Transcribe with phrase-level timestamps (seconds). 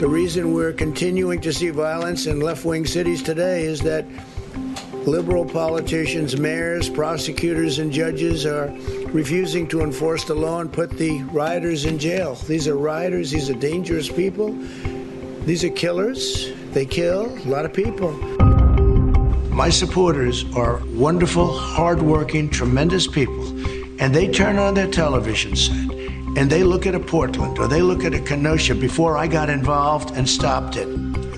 [0.00, 4.06] The reason we're continuing to see violence in left wing cities today is that
[5.06, 8.74] liberal politicians, mayors, prosecutors, and judges are
[9.08, 12.34] refusing to enforce the law and put the rioters in jail.
[12.34, 14.52] These are rioters, these are dangerous people,
[15.44, 16.50] these are killers.
[16.72, 18.12] They kill a lot of people.
[19.52, 23.48] My supporters are wonderful, hardworking, tremendous people,
[24.00, 25.89] and they turn on their television set
[26.36, 29.50] and they look at a Portland or they look at a Kenosha before I got
[29.50, 30.86] involved and stopped it.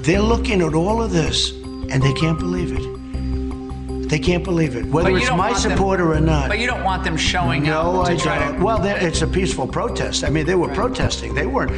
[0.03, 4.09] They're looking at all of this and they can't believe it.
[4.09, 6.49] They can't believe it, whether it's my supporter them, or not.
[6.49, 8.59] But you don't want them showing no, up No, I try don't.
[8.59, 8.65] to.
[8.65, 10.25] Well, it's a peaceful protest.
[10.25, 10.77] I mean, they were right.
[10.77, 11.35] protesting.
[11.35, 11.71] They weren't.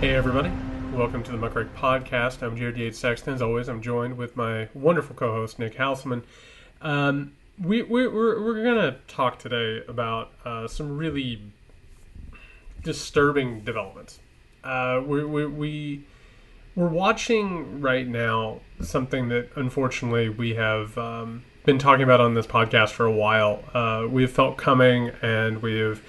[0.00, 0.52] Hey, everybody.
[0.92, 2.42] Welcome to the Muckrake Podcast.
[2.42, 3.34] I'm Jared Yates Sexton.
[3.34, 6.22] As always, I'm joined with my wonderful co host, Nick Hauselman.
[6.80, 11.40] Um, we, we, we're, we're going to talk today about uh, some really
[12.82, 14.18] disturbing developments.
[14.62, 16.04] Uh, we, we, we,
[16.74, 22.46] we're watching right now something that unfortunately we have um, been talking about on this
[22.46, 23.62] podcast for a while.
[23.72, 26.02] Uh, we've felt coming and we've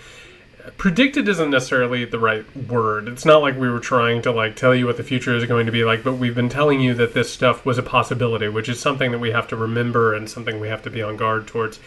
[0.77, 3.07] predicted isn't necessarily the right word.
[3.07, 5.65] It's not like we were trying to like tell you what the future is going
[5.65, 8.67] to be like, but we've been telling you that this stuff was a possibility, which
[8.67, 11.47] is something that we have to remember and something we have to be on guard
[11.47, 11.79] towards.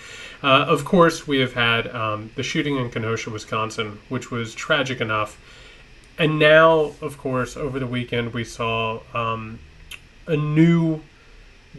[0.43, 5.01] Uh, of course, we have had um, the shooting in Kenosha, Wisconsin, which was tragic
[5.01, 5.39] enough.
[6.19, 9.59] And now, of course, over the weekend, we saw um,
[10.27, 11.01] a new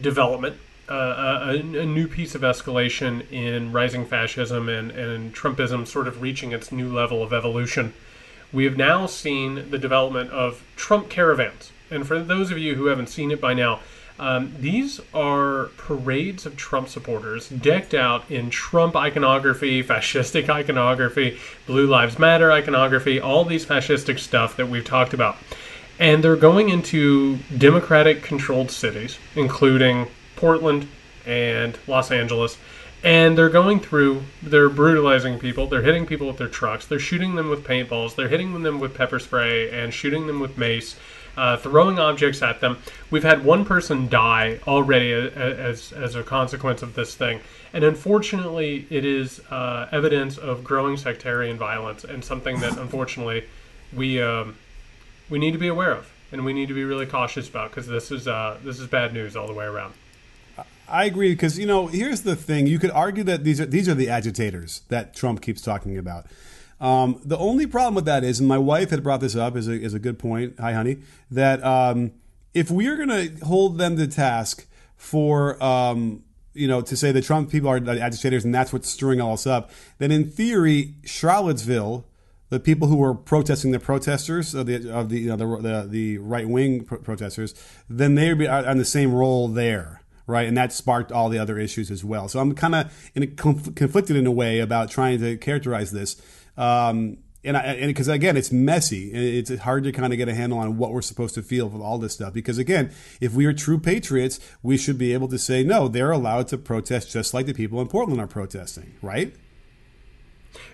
[0.00, 0.56] development
[0.88, 6.52] a, a, new piece of escalation in rising fascism and, and Trumpism sort of reaching
[6.52, 7.94] its new level of evolution.
[8.52, 11.72] We have now seen the development of Trump caravans.
[11.90, 13.80] And for those of you who haven't seen it by now,
[14.18, 21.86] um, these are parades of Trump supporters decked out in Trump iconography, fascistic iconography, Blue
[21.86, 25.36] Lives Matter iconography, all these fascistic stuff that we've talked about.
[25.98, 30.08] And they're going into Democratic controlled cities, including
[30.42, 30.88] Portland
[31.24, 32.58] and Los Angeles,
[33.04, 37.36] and they're going through, they're brutalizing people, they're hitting people with their trucks, they're shooting
[37.36, 40.96] them with paintballs, they're hitting them with pepper spray, and shooting them with mace.
[41.34, 42.76] Uh, throwing objects at them.
[43.10, 47.40] We've had one person die already as, as a consequence of this thing.
[47.72, 53.44] And unfortunately, it is uh, evidence of growing sectarian violence and something that unfortunately
[53.96, 54.56] we, um,
[55.30, 57.86] we need to be aware of and we need to be really cautious about because
[57.86, 59.94] this, is uh, this is bad news all the way around.
[60.88, 63.88] I agree because you know here's the thing: you could argue that these are these
[63.88, 66.26] are the agitators that Trump keeps talking about.
[66.80, 69.68] Um, the only problem with that is, and my wife had brought this up, is
[69.68, 70.56] a, is a good point.
[70.58, 70.98] Hi, honey.
[71.30, 72.12] That um,
[72.54, 74.66] if we are going to hold them to task
[74.96, 78.88] for um, you know to say the Trump people are the agitators and that's what's
[78.88, 82.04] stirring all this up, then in theory, Charlottesville
[82.52, 85.86] the people who were protesting the protesters of the of the you know, the, the,
[85.88, 87.54] the right wing pro- protesters,
[87.88, 90.46] then they would be on the same role there right?
[90.46, 92.28] And that sparked all the other issues as well.
[92.28, 96.20] So I'm kind of conf- conflicted in a way about trying to characterize this.
[96.56, 99.10] Um, and because again, it's messy.
[99.12, 101.82] It's hard to kind of get a handle on what we're supposed to feel with
[101.82, 102.32] all this stuff.
[102.32, 105.88] Because again, if we are true patriots, we should be able to say no.
[105.88, 109.34] They're allowed to protest just like the people in Portland are protesting, right?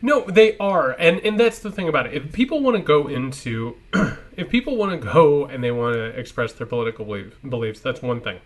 [0.03, 2.15] No, they are, and and that's the thing about it.
[2.15, 3.77] If people want to go into,
[4.37, 8.03] if people want to go and they want to express their political belief, beliefs, that's
[8.03, 8.41] one thing.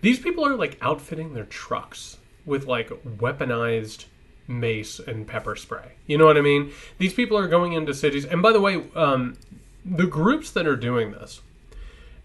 [0.00, 4.06] These people are like outfitting their trucks with like weaponized
[4.46, 5.92] mace and pepper spray.
[6.06, 6.72] You know what I mean?
[6.98, 8.24] These people are going into cities.
[8.24, 9.36] And by the way, um,
[9.84, 11.40] the groups that are doing this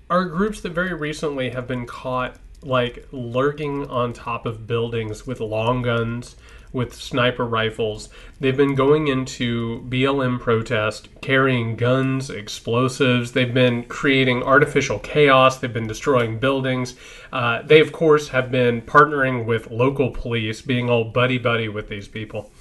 [0.10, 5.40] are groups that very recently have been caught like lurking on top of buildings with
[5.40, 6.36] long guns
[6.74, 8.10] with sniper rifles.
[8.40, 13.32] They've been going into BLM protest, carrying guns, explosives.
[13.32, 15.60] They've been creating artificial chaos.
[15.60, 16.96] They've been destroying buildings.
[17.32, 21.88] Uh, they, of course, have been partnering with local police, being all buddy buddy with
[21.88, 22.52] these people.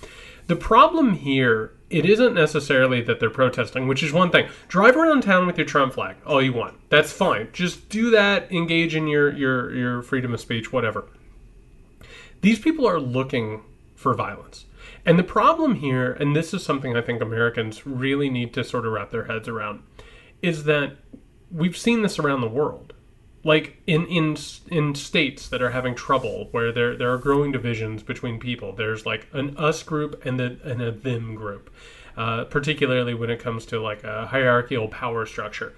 [0.47, 4.49] The problem here, it isn't necessarily that they're protesting, which is one thing.
[4.69, 6.75] Drive around town with your Trump flag all you want.
[6.91, 7.49] That's fine.
[7.53, 8.53] Just do that.
[8.53, 11.07] Engage in your your your freedom of speech, whatever.
[12.41, 13.63] These people are looking
[14.03, 14.67] for violence.
[15.07, 18.87] And the problem here, and this is something I think Americans really need to sort
[18.87, 19.83] of wrap their heads around,
[20.43, 20.97] is that
[21.51, 22.93] we've seen this around the world.
[23.45, 24.37] Like in in
[24.71, 28.73] in states that are having trouble, where there there are growing divisions between people.
[28.73, 31.69] There's like an us group and a and a them group,
[32.17, 35.73] uh, particularly when it comes to like a hierarchical power structure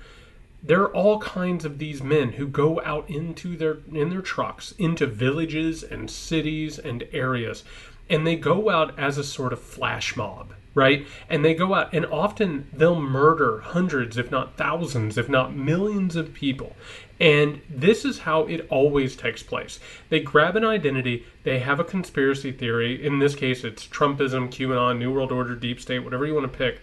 [0.65, 4.73] there are all kinds of these men who go out into their in their trucks
[4.79, 7.65] into villages and cities and areas
[8.08, 11.06] and they go out as a sort of flash mob right?
[11.28, 16.16] And they go out and often they'll murder hundreds, if not thousands, if not millions
[16.16, 16.76] of people.
[17.20, 19.78] And this is how it always takes place.
[20.08, 23.04] They grab an identity, they have a conspiracy theory.
[23.04, 26.58] In this case, it's Trumpism, QAnon, New World Order, Deep State, whatever you want to
[26.58, 26.80] pick.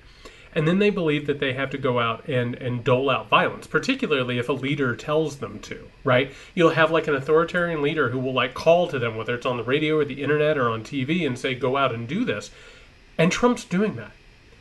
[0.53, 3.67] And then they believe that they have to go out and, and dole out violence,
[3.67, 6.31] particularly if a leader tells them to, right?
[6.53, 9.57] You'll have like an authoritarian leader who will like call to them, whether it's on
[9.57, 12.51] the radio or the internet or on TV, and say, go out and do this.
[13.17, 14.11] And Trump's doing that.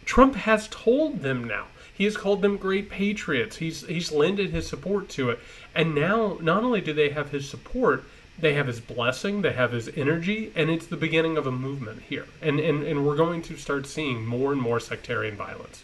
[0.04, 1.66] Trump has told them now.
[1.92, 3.56] He has called them great patriots.
[3.56, 5.38] He's he's lended his support to it.
[5.74, 8.04] And now not only do they have his support,
[8.40, 12.02] they have his blessing, they have his energy, and it's the beginning of a movement
[12.02, 12.26] here.
[12.40, 15.82] And and, and we're going to start seeing more and more sectarian violence.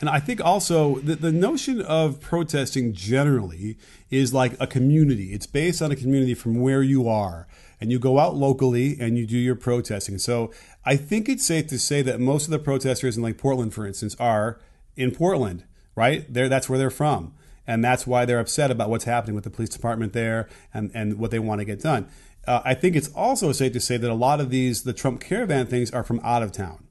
[0.00, 3.76] And I think also the, the notion of protesting generally
[4.10, 5.34] is like a community.
[5.34, 7.46] It's based on a community from where you are.
[7.82, 10.18] And you go out locally and you do your protesting.
[10.18, 10.52] So
[10.84, 13.86] I think it's safe to say that most of the protesters in like Portland, for
[13.86, 14.58] instance, are
[14.96, 15.64] in Portland,
[15.94, 16.30] right?
[16.32, 17.34] There, that's where they're from,
[17.66, 21.18] and that's why they're upset about what's happening with the police department there and and
[21.18, 22.08] what they want to get done.
[22.46, 25.20] Uh, I think it's also safe to say that a lot of these the Trump
[25.20, 26.86] caravan things are from out of town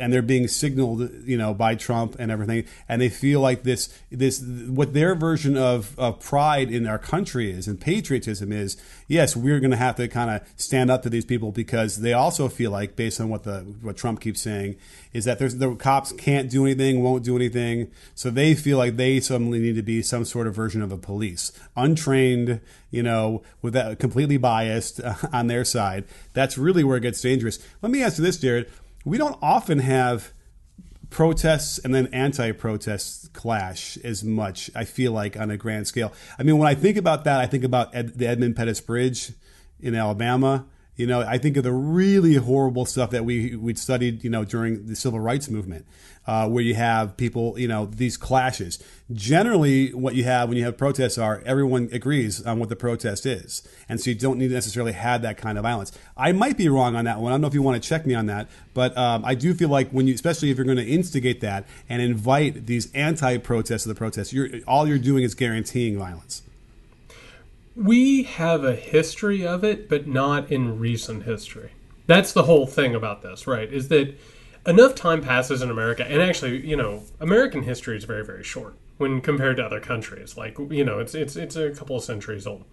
[0.00, 3.96] and they're being signaled, you know, by Trump and everything, and they feel like this,
[4.10, 8.76] this, what their version of, of pride in our country is and patriotism is.
[9.06, 12.12] Yes, we're going to have to kind of stand up to these people because they
[12.12, 14.76] also feel like, based on what the what Trump keeps saying,
[15.12, 18.96] is that there's the cops can't do anything, won't do anything, so they feel like
[18.96, 22.60] they suddenly need to be some sort of version of a police, untrained,
[22.90, 26.04] you know, with that completely biased uh, on their side.
[26.32, 27.58] That's really where it gets dangerous.
[27.82, 28.70] Let me ask you this, Jared
[29.04, 30.32] we don't often have
[31.10, 34.70] protests and then anti-protests clash as much.
[34.74, 36.12] I feel like on a grand scale.
[36.38, 39.32] I mean, when I think about that, I think about Ed, the Edmund Pettus Bridge
[39.80, 40.66] in Alabama.
[41.00, 44.44] You know, I think of the really horrible stuff that we we studied, you know,
[44.44, 45.86] during the civil rights movement
[46.26, 48.78] uh, where you have people, you know, these clashes.
[49.10, 53.24] Generally, what you have when you have protests are everyone agrees on what the protest
[53.24, 53.66] is.
[53.88, 55.90] And so you don't need to necessarily have that kind of violence.
[56.18, 57.32] I might be wrong on that one.
[57.32, 59.54] I don't know if you want to check me on that, but um, I do
[59.54, 63.38] feel like when you, especially if you're going to instigate that and invite these anti
[63.38, 66.42] protests to the protests, you're, all you're doing is guaranteeing violence.
[67.76, 71.72] We have a history of it, but not in recent history.
[72.06, 73.72] That's the whole thing about this, right?
[73.72, 74.18] Is that
[74.66, 78.76] enough time passes in America, and actually, you know, American history is very, very short
[78.98, 80.36] when compared to other countries.
[80.36, 82.64] Like, you know, it's it's it's a couple of centuries old.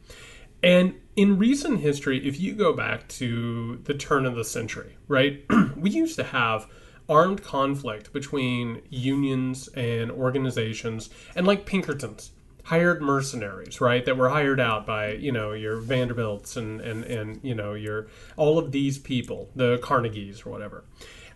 [0.64, 5.46] And in recent history, if you go back to the turn of the century, right,
[5.78, 6.68] we used to have
[7.08, 12.32] armed conflict between unions and organizations, and like Pinkertons,
[12.68, 17.40] hired mercenaries, right, that were hired out by you know your Vanderbilts and and and
[17.42, 20.84] you know your all of these people, the Carnegies or whatever.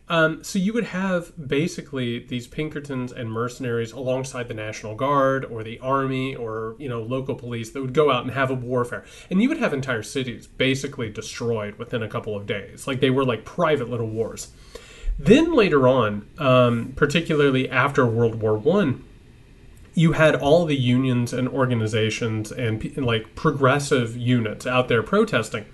[0.10, 5.64] Um, so you would have basically these Pinkertons and mercenaries alongside the National Guard or
[5.64, 9.06] the Army or you know local police that would go out and have a warfare,
[9.30, 12.88] and you would have entire cities basically destroyed within a couple of days.
[12.88, 14.52] Like they were like private little wars.
[15.18, 19.06] Then later on, um, particularly after World War One,
[19.94, 25.66] you had all the unions and organizations and, and like progressive units out there protesting,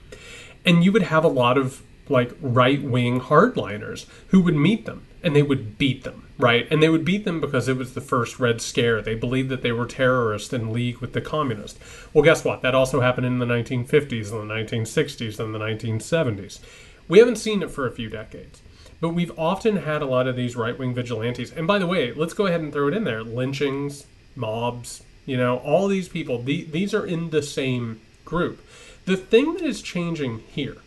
[0.65, 5.05] and you would have a lot of like right wing hardliners who would meet them
[5.23, 6.67] and they would beat them, right?
[6.71, 9.01] And they would beat them because it was the first Red Scare.
[9.01, 11.79] They believed that they were terrorists in league with the communists.
[12.13, 12.61] Well, guess what?
[12.61, 16.59] That also happened in the 1950s, and the 1960s, and the 1970s.
[17.07, 18.61] We haven't seen it for a few decades.
[18.99, 21.51] But we've often had a lot of these right wing vigilantes.
[21.51, 25.37] And by the way, let's go ahead and throw it in there lynchings, mobs, you
[25.37, 28.65] know, all these people, the, these are in the same group.
[29.05, 30.77] The thing that is changing here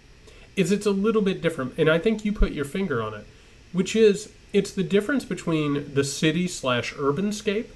[0.57, 3.27] is it's a little bit different, and I think you put your finger on it,
[3.73, 7.71] which is it's the difference between the city slash urban scape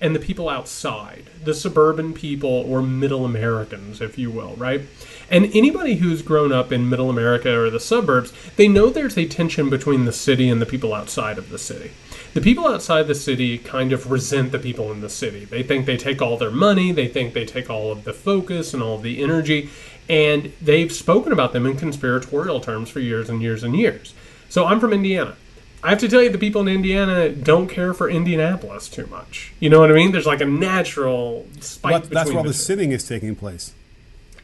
[0.00, 4.82] and the people outside, the suburban people or middle Americans, if you will, right?
[5.30, 9.26] And anybody who's grown up in middle America or the suburbs, they know there's a
[9.26, 11.90] tension between the city and the people outside of the city.
[12.34, 15.44] The people outside the city kind of resent the people in the city.
[15.44, 18.72] They think they take all their money, they think they take all of the focus
[18.72, 19.70] and all of the energy,
[20.08, 24.14] and they've spoken about them in conspiratorial terms for years and years and years.
[24.48, 25.36] So I'm from Indiana.
[25.82, 29.52] I have to tell you, the people in Indiana don't care for Indianapolis too much.
[29.60, 30.10] You know what I mean?
[30.10, 31.92] There's like a natural spike.
[31.92, 33.74] Well, that's where all the, the sitting is taking place.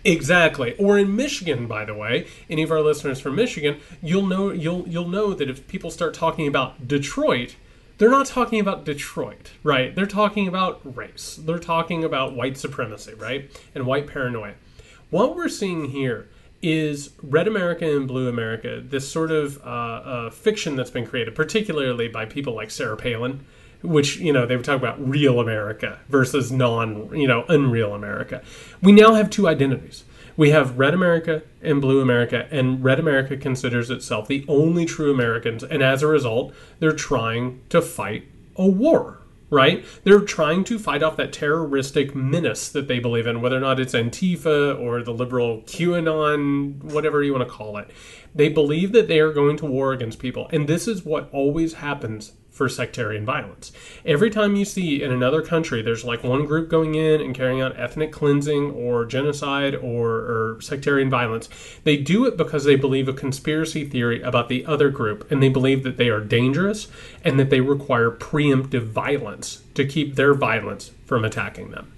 [0.04, 0.76] Exactly.
[0.76, 4.86] Or in Michigan, by the way, any of our listeners from Michigan, you'll know you'll
[4.86, 7.56] you'll know that if people start talking about Detroit,
[7.98, 9.94] they're not talking about Detroit, right?
[9.94, 11.40] They're talking about race.
[11.42, 13.50] They're talking about white supremacy, right?
[13.74, 14.54] And white paranoia.
[15.10, 16.28] What we're seeing here
[16.64, 21.34] is Red America and Blue America, this sort of uh, uh, fiction that's been created,
[21.34, 23.44] particularly by people like Sarah Palin,
[23.82, 28.42] which you know they would talk about real America versus non, you know, unreal America.
[28.80, 30.04] We now have two identities.
[30.36, 35.12] We have Red America and Blue America, and Red America considers itself the only true
[35.12, 38.24] Americans, and as a result, they're trying to fight
[38.56, 39.18] a war
[39.50, 39.84] right?
[40.04, 43.80] They're trying to fight off that terroristic menace that they believe in, whether or not
[43.80, 47.90] it's Antifa or the liberal QAnon, whatever you want to call it.
[48.34, 50.48] They believe that they are going to war against people.
[50.52, 53.72] And this is what always happens for sectarian violence.
[54.06, 57.60] Every time you see in another country there's like one group going in and carrying
[57.60, 61.48] out ethnic cleansing or genocide or, or, sectarian violence,
[61.82, 65.48] they do it because they believe a conspiracy theory about the other group and they
[65.48, 66.86] believe that they are dangerous
[67.24, 71.92] and that they require preemptive violence to keep their violence from attacking them.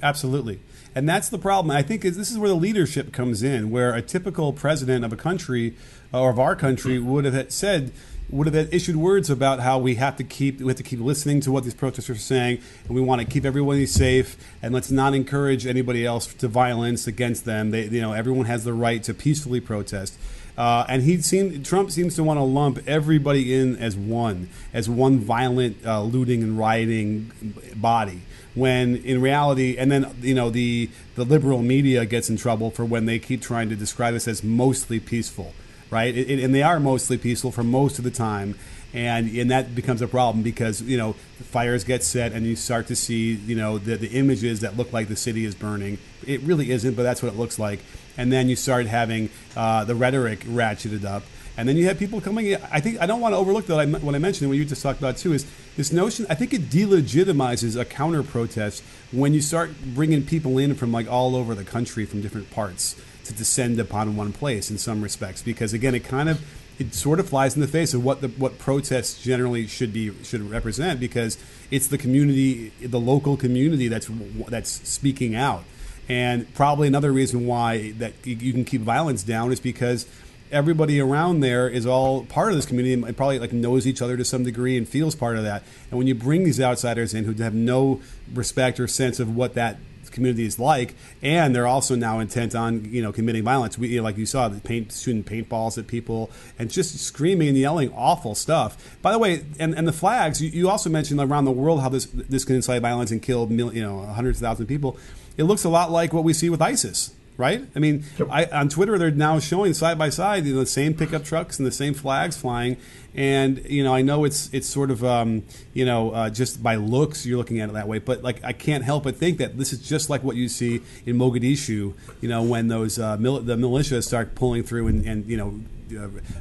[0.00, 0.60] Absolutely.
[0.94, 1.76] And that's the problem.
[1.76, 5.12] I think is this is where the leadership comes in, where a typical president of
[5.12, 5.74] a country
[6.12, 7.90] or of our country would have said,
[8.30, 11.40] would have issued words about how we have to keep we have to keep listening
[11.40, 14.90] to what these protesters are saying, and we want to keep everybody safe, and let's
[14.90, 17.70] not encourage anybody else to violence against them.
[17.70, 20.18] They, you know, everyone has the right to peacefully protest.
[20.56, 24.88] Uh, and he seemed Trump seems to want to lump everybody in as one, as
[24.88, 27.30] one violent uh, looting and rioting
[27.74, 28.22] body.
[28.54, 32.84] When in reality, and then you know the the liberal media gets in trouble for
[32.84, 35.54] when they keep trying to describe us as mostly peaceful
[35.94, 36.16] right?
[36.16, 38.56] It, it, and they are mostly peaceful for most of the time.
[38.92, 41.14] And, and that becomes a problem because you know
[41.50, 44.92] fires get set and you start to see you know the, the images that look
[44.92, 45.98] like the city is burning.
[46.26, 47.80] It really isn't, but that's what it looks like.
[48.16, 51.24] And then you start having uh, the rhetoric ratcheted up,
[51.56, 52.60] and then you have people coming in.
[52.70, 53.80] I think I don't want to overlook that.
[53.80, 55.44] I, what I mentioned, what you just talked about too, is
[55.76, 56.24] this notion.
[56.30, 61.10] I think it delegitimizes a counter protest when you start bringing people in from like
[61.10, 62.94] all over the country from different parts
[63.24, 66.40] to descend upon one place in some respects because again it kind of
[66.78, 70.12] it sort of flies in the face of what the what protests generally should be
[70.24, 71.38] should represent because
[71.70, 74.10] it's the community the local community that's
[74.48, 75.64] that's speaking out.
[76.08, 80.06] And probably another reason why that you can keep violence down is because
[80.52, 84.16] everybody around there is all part of this community and probably like knows each other
[84.16, 85.62] to some degree and feels part of that.
[85.90, 88.02] And when you bring these outsiders in who have no
[88.34, 89.78] respect or sense of what that
[90.14, 93.76] community is like, and they're also now intent on you know committing violence.
[93.76, 97.48] We you know, like you saw, the paint shooting paintballs at people and just screaming
[97.48, 98.96] and yelling awful stuff.
[99.02, 101.90] By the way, and, and the flags you, you also mentioned around the world how
[101.90, 104.96] this this can incite violence and kill you know hundreds of thousands of people.
[105.36, 107.62] It looks a lot like what we see with ISIS right?
[107.74, 108.28] I mean, yep.
[108.30, 111.58] I, on Twitter they're now showing side by side you know, the same pickup trucks
[111.58, 112.76] and the same flags flying,
[113.14, 116.76] and you know I know it's it's sort of um, you know uh, just by
[116.76, 119.58] looks you're looking at it that way, but like I can't help but think that
[119.58, 123.40] this is just like what you see in Mogadishu, you know, when those uh, mil-
[123.40, 125.60] the militia start pulling through and, and you know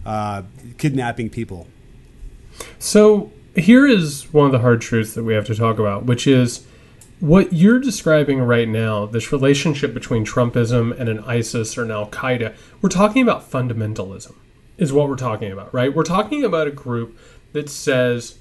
[0.06, 0.44] uh, uh
[0.78, 1.68] kidnapping people.
[2.80, 6.28] So here is one of the hard truths that we have to talk about, which
[6.28, 6.66] is
[7.24, 12.08] what you're describing right now, this relationship between Trumpism and an ISIS or an Al
[12.08, 14.36] Qaeda, we're talking about fundamentalism,
[14.78, 15.96] is what we're talking about, right?
[15.96, 17.18] We're talking about a group
[17.54, 18.40] that says,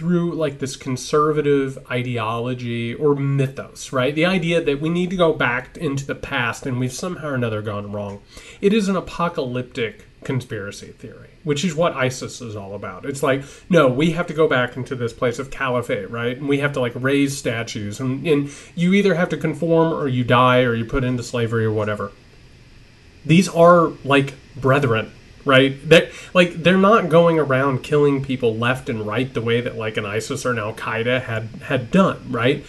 [0.00, 4.14] through like this conservative ideology or mythos, right?
[4.14, 7.34] The idea that we need to go back into the past and we've somehow or
[7.34, 8.22] another gone wrong.
[8.62, 13.04] It is an apocalyptic conspiracy theory, which is what ISIS is all about.
[13.04, 16.38] It's like, no, we have to go back into this place of caliphate, right?
[16.38, 20.08] And we have to like raise statues, and, and you either have to conform or
[20.08, 22.10] you die or you put into slavery or whatever.
[23.26, 25.12] These are like brethren,
[25.44, 25.88] right?
[25.88, 29.96] That like they're not going around killing people left and right the way that like
[29.96, 32.64] an ISIS or an Al Qaeda had had done, right?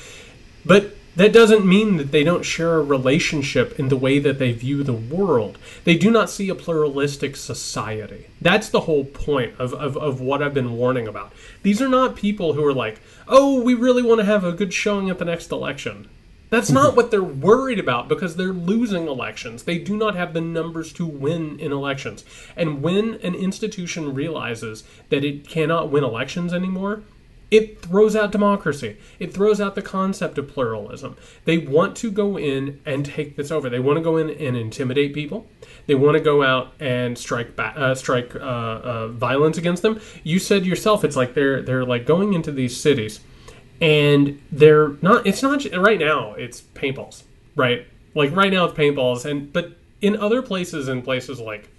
[0.65, 4.53] But that doesn't mean that they don't share a relationship in the way that they
[4.53, 5.57] view the world.
[5.83, 8.27] They do not see a pluralistic society.
[8.39, 11.33] That's the whole point of, of, of what I've been warning about.
[11.63, 14.73] These are not people who are like, oh, we really want to have a good
[14.73, 16.07] showing at the next election.
[16.51, 19.63] That's not what they're worried about because they're losing elections.
[19.63, 22.25] They do not have the numbers to win in elections.
[22.57, 27.03] And when an institution realizes that it cannot win elections anymore,
[27.51, 28.97] it throws out democracy.
[29.17, 31.15] It throws out the concept of pluralism.
[31.45, 33.69] They want to go in and take this over.
[33.69, 35.47] They want to go in and intimidate people.
[35.85, 40.01] They want to go out and strike ba- uh, strike uh, uh, violence against them.
[40.23, 43.21] You said yourself, it's like they're they're like going into these cities,
[43.81, 45.27] and they're not.
[45.27, 46.33] It's not right now.
[46.35, 47.23] It's paintballs,
[47.55, 47.85] right?
[48.15, 51.69] Like right now, it's paintballs, and but in other places, in places like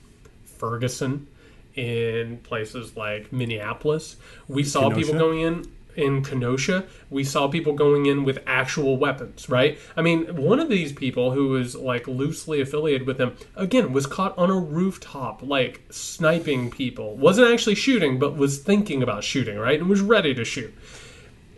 [0.44, 1.28] Ferguson,
[1.74, 4.16] in places like Minneapolis.
[4.48, 4.96] We saw Kenosha?
[4.96, 5.72] people going in.
[5.94, 9.78] in Kenosha, we saw people going in with actual weapons, right?
[9.94, 14.06] I mean, one of these people who was like loosely affiliated with them, again, was
[14.06, 17.16] caught on a rooftop, like sniping people.
[17.16, 19.78] Wasn't actually shooting, but was thinking about shooting, right?
[19.78, 20.72] And was ready to shoot.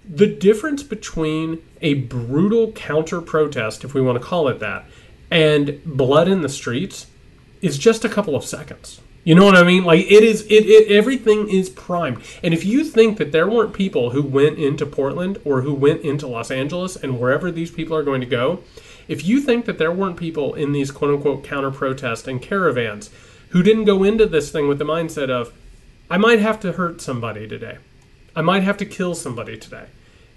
[0.09, 4.85] The difference between a brutal counter protest, if we want to call it that,
[5.31, 7.07] and blood in the streets
[7.63, 9.01] is just a couple of seconds.
[9.25, 9.85] You know what I mean?
[9.85, 12.23] Like it is it, it everything is primed.
[12.43, 16.03] And if you think that there weren't people who went into Portland or who went
[16.03, 18.63] into Los Angeles and wherever these people are going to go,
[19.09, 23.09] if you think that there weren't people in these quote unquote counter protest and caravans
[23.49, 25.55] who didn't go into this thing with the mindset of
[26.11, 27.79] I might have to hurt somebody today.
[28.37, 29.87] I might have to kill somebody today.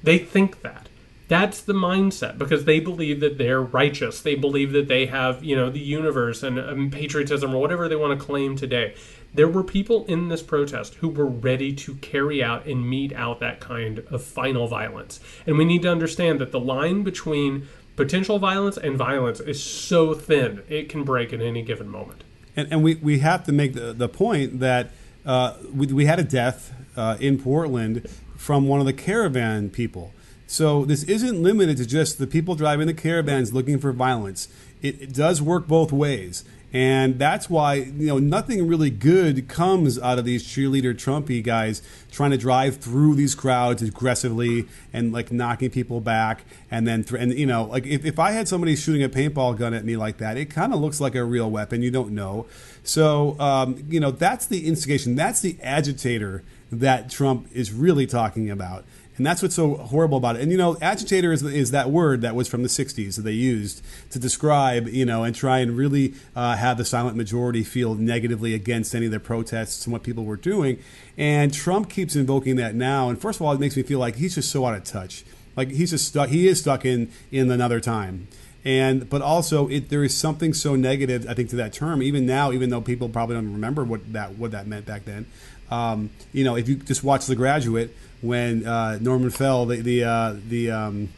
[0.04, 0.90] They think that.
[1.28, 4.22] That's the mindset because they believe that they're righteous.
[4.22, 7.98] They believe that they have, you know, the universe and um, patriotism or whatever they
[7.98, 8.96] want to claim today.
[9.34, 13.42] There were people in this protest who were ready to carry out and mete out
[13.42, 15.20] that kind of final violence.
[15.46, 20.14] And we need to understand that the line between potential violence and violence is so
[20.14, 22.24] thin, it can break at any given moment.
[22.56, 24.92] And, and we, we have to make the, the point that
[25.26, 30.12] uh, we, we had a death uh, in Portland from one of the caravan people.
[30.48, 34.48] So this isn't limited to just the people driving the caravans looking for violence.
[34.82, 36.46] It, it, does work both ways.
[36.72, 41.82] And that's why, you know, nothing really good comes out of these cheerleader Trumpy guys
[42.12, 46.46] trying to drive through these crowds aggressively and like knocking people back.
[46.70, 49.58] And then, th- and you know, like if, if I had somebody shooting a paintball
[49.58, 51.82] gun at me like that, it kind of looks like a real weapon.
[51.82, 52.46] You don't know.
[52.84, 55.16] So, um, you know, that's the instigation.
[55.16, 58.86] That's the agitator that Trump is really talking about.
[59.18, 60.44] And that's what's so horrible about it.
[60.44, 63.32] And you know, agitator is, is that word that was from the '60s that they
[63.32, 67.96] used to describe, you know, and try and really uh, have the silent majority feel
[67.96, 70.80] negatively against any of the protests and what people were doing.
[71.18, 73.10] And Trump keeps invoking that now.
[73.10, 75.26] And first of all, it makes me feel like he's just so out of touch.
[75.56, 76.30] Like he's just stuck.
[76.30, 78.28] He is stuck in in another time
[78.68, 82.26] and but also it, there is something so negative I think to that term even
[82.26, 85.26] now even though people probably don't remember what that what that meant back then
[85.72, 90.04] um, you know if you just watch The Graduate when uh, Norman Fell, the the
[90.04, 91.10] uh, the um,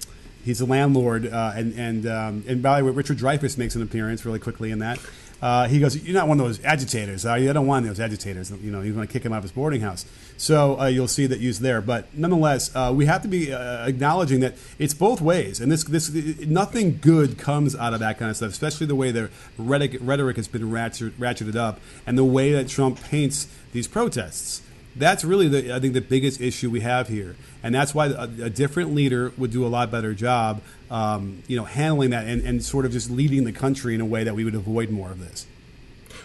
[0.43, 3.81] he's a landlord, uh, and and um, and by the way, Richard Dreyfuss makes an
[3.81, 4.99] appearance really quickly in that.
[5.41, 7.25] Uh, he goes, "You're not one of those agitators.
[7.25, 8.51] I don't want those agitators.
[8.51, 10.05] You know, he's going to kick him out of his boarding house."
[10.37, 11.81] So uh, you'll see that used there.
[11.81, 16.09] But nonetheless, uh, we have to be acknowledging that it's both ways, and this this
[16.45, 20.37] nothing good comes out of that kind of stuff, especially the way the rhetoric, rhetoric
[20.37, 24.61] has been ratchet, ratcheted up, and the way that Trump paints these protests.
[24.99, 28.23] That's really the I think the biggest issue we have here, and that's why a,
[28.43, 32.45] a different leader would do a lot better job, um, you know, handling that and,
[32.45, 35.09] and sort of just leading the country in a way that we would avoid more
[35.09, 35.47] of this.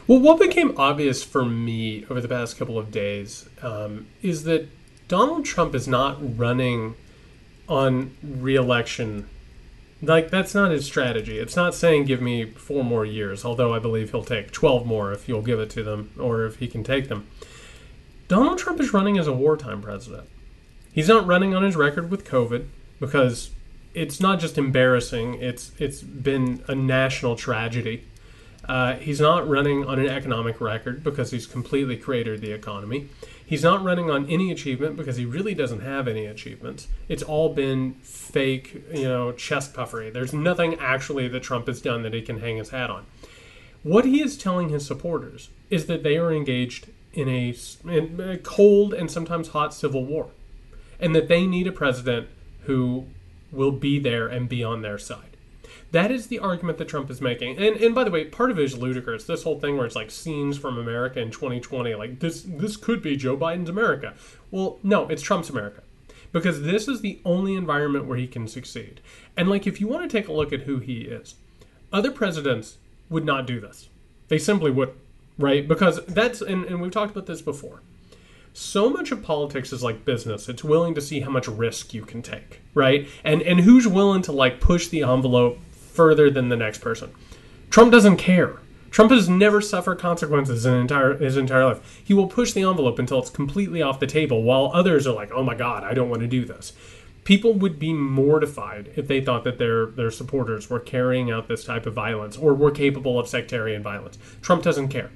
[0.06, 4.68] Well, what became obvious for me over the past couple of days um, is that
[5.08, 6.94] Donald Trump is not running
[7.68, 9.28] on reelection.
[10.02, 11.38] Like, that's not his strategy.
[11.38, 15.12] It's not saying give me four more years, although I believe he'll take 12 more
[15.12, 17.26] if you'll give it to them or if he can take them.
[18.28, 20.28] Donald Trump is running as a wartime president.
[20.92, 22.66] He's not running on his record with COVID
[23.00, 23.50] because
[23.92, 28.04] it's not just embarrassing, it's it's been a national tragedy.
[28.66, 33.08] Uh, he's not running on an economic record because he's completely cratered the economy.
[33.44, 36.88] He's not running on any achievement because he really doesn't have any achievements.
[37.08, 40.08] It's all been fake, you know, chest puffery.
[40.08, 43.04] There's nothing actually that Trump has done that he can hang his hat on.
[43.82, 48.38] What he is telling his supporters is that they are engaged in a, in a
[48.38, 50.30] cold and sometimes hot civil war,
[51.00, 52.28] and that they need a president
[52.62, 53.06] who
[53.52, 55.36] will be there and be on their side.
[55.92, 57.56] That is the argument that Trump is making.
[57.56, 59.24] And and by the way, part of it is ludicrous.
[59.24, 63.00] This whole thing where it's like scenes from America in 2020, like this this could
[63.00, 64.14] be Joe Biden's America.
[64.50, 65.82] Well, no, it's Trump's America.
[66.32, 69.00] Because this is the only environment where he can succeed.
[69.36, 71.36] And like if you want to take a look at who he is,
[71.92, 73.88] other presidents would not do this.
[74.26, 74.98] They simply wouldn't
[75.38, 75.66] right?
[75.66, 77.82] Because that's, and, and we've talked about this before.
[78.56, 80.48] So much of politics is like business.
[80.48, 83.08] It's willing to see how much risk you can take, right?
[83.24, 87.10] And and who's willing to like push the envelope further than the next person.
[87.68, 88.60] Trump doesn't care.
[88.92, 92.00] Trump has never suffered consequences in entire his entire life.
[92.04, 95.32] He will push the envelope until it's completely off the table, while others are like,
[95.32, 96.74] "Oh my God, I don't want to do this."
[97.24, 101.64] People would be mortified if they thought that their their supporters were carrying out this
[101.64, 104.16] type of violence or were capable of sectarian violence.
[104.40, 105.10] Trump doesn't care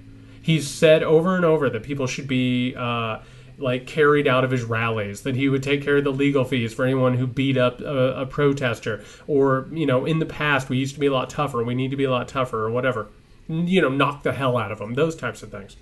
[0.48, 3.20] he's said over and over that people should be uh,
[3.58, 6.72] like carried out of his rallies that he would take care of the legal fees
[6.72, 10.78] for anyone who beat up a, a, protester or you know in the past we
[10.78, 13.08] used to be a lot tougher we need to be a lot tougher or whatever
[13.46, 15.76] you know knock the hell out of them those types of things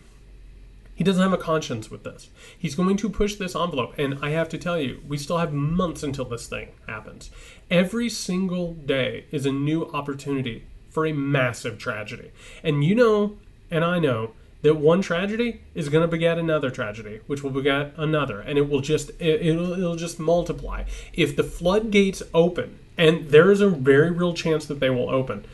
[0.97, 2.31] He doesn't have a conscience with this.
[2.59, 3.93] He's going to push this envelope.
[3.99, 7.31] And I have to tell you, we still have months until this thing happens.
[7.71, 12.31] Every single day is a new opportunity for a massive tragedy.
[12.63, 13.37] And you know,
[13.71, 17.93] and I know, that one tragedy is going to beget another tragedy, which will beget
[17.97, 20.85] another, and it will just it, it'll, it'll just multiply.
[21.13, 25.45] If the floodgates open, and there is a very real chance that they will open,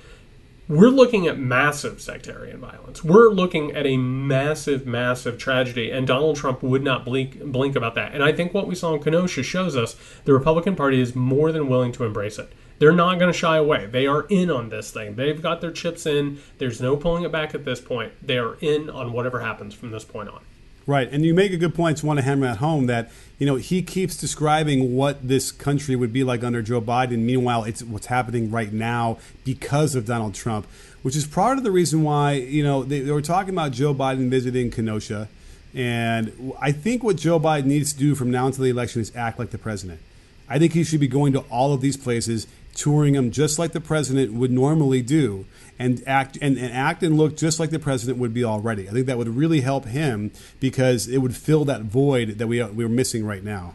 [0.69, 3.03] we're looking at massive sectarian violence.
[3.05, 7.95] We're looking at a massive, massive tragedy, and Donald Trump would not blink blink about
[7.97, 8.15] that.
[8.15, 11.53] And I think what we saw in Kenosha shows us the Republican Party is more
[11.53, 12.53] than willing to embrace it.
[12.83, 13.87] They're not going to shy away.
[13.87, 15.15] They are in on this thing.
[15.15, 16.41] They've got their chips in.
[16.59, 18.13] There's no pulling it back at this point.
[18.21, 20.41] They are in on whatever happens from this point on.
[20.85, 21.99] Right, and you make a good point.
[21.99, 25.95] To want to hammer at home that you know he keeps describing what this country
[25.95, 27.21] would be like under Joe Biden.
[27.21, 30.67] Meanwhile, it's what's happening right now because of Donald Trump,
[31.03, 33.95] which is part of the reason why you know they, they were talking about Joe
[33.95, 35.29] Biden visiting Kenosha,
[35.73, 39.15] and I think what Joe Biden needs to do from now until the election is
[39.15, 40.01] act like the president.
[40.49, 43.73] I think he should be going to all of these places touring them just like
[43.73, 45.45] the president would normally do
[45.79, 48.89] and act and, and, act and look just like the president would be already.
[48.89, 50.31] I think that would really help him
[50.61, 53.75] because it would fill that void that we we're missing right now.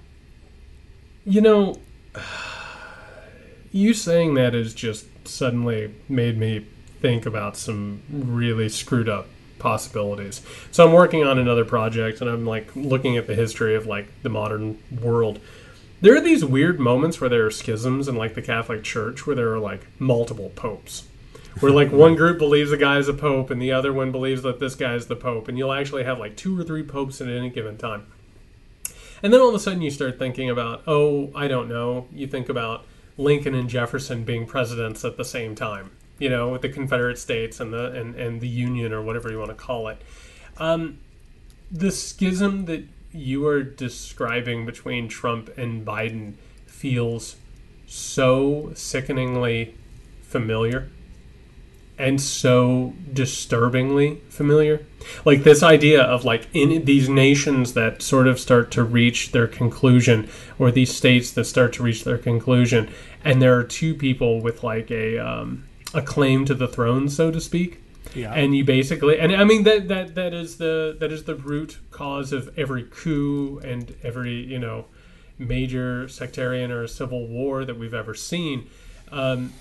[1.25, 1.79] You know,
[3.71, 6.65] you saying that has just suddenly made me
[7.01, 9.27] think about some really screwed up
[9.59, 10.41] possibilities.
[10.71, 14.07] So I'm working on another project and I'm like looking at the history of like
[14.23, 15.39] the modern world
[16.01, 19.35] there are these weird moments where there are schisms in like the Catholic Church where
[19.35, 21.07] there are like multiple popes.
[21.59, 24.43] Where like one group believes a guy is a pope and the other one believes
[24.43, 27.19] that this guy is the pope, and you'll actually have like two or three popes
[27.19, 28.05] at any given time.
[29.23, 32.07] And then all of a sudden you start thinking about, oh, I don't know.
[32.13, 32.85] You think about
[33.17, 37.59] Lincoln and Jefferson being presidents at the same time, you know, with the Confederate States
[37.59, 39.99] and the and, and the Union or whatever you want to call it.
[40.57, 40.99] Um,
[41.71, 42.85] the schism that
[43.17, 46.33] you are describing between Trump and Biden
[46.65, 47.37] feels
[47.87, 49.75] so sickeningly
[50.21, 50.89] familiar
[51.97, 54.85] and so disturbingly familiar.
[55.25, 59.47] Like this idea of like in these nations that sort of start to reach their
[59.47, 62.91] conclusion, or these states that start to reach their conclusion,
[63.23, 67.31] and there are two people with like a um, a claim to the throne, so
[67.31, 67.81] to speak.
[68.15, 68.33] Yeah.
[68.33, 71.77] And you basically, and I mean that that that is the that is the root
[71.91, 74.85] cause of every coup and every you know
[75.39, 78.67] major sectarian or civil war that we've ever seen.
[79.11, 79.53] Um,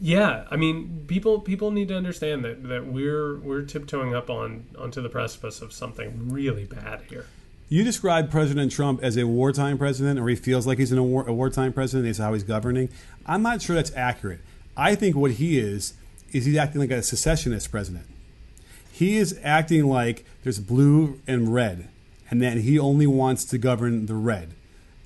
[0.00, 4.66] yeah, I mean, people people need to understand that that we're we're tiptoeing up on
[4.78, 7.26] onto the precipice of something really bad here.
[7.68, 11.02] You describe President Trump as a wartime president, or he feels like he's in a,
[11.02, 12.08] war, a wartime president.
[12.08, 12.90] Is how he's governing.
[13.24, 14.40] I'm not sure that's accurate.
[14.76, 15.94] I think what he is
[16.32, 18.06] is he's acting like a secessionist president.
[18.90, 21.88] He is acting like there's blue and red,
[22.30, 24.54] and that he only wants to govern the red.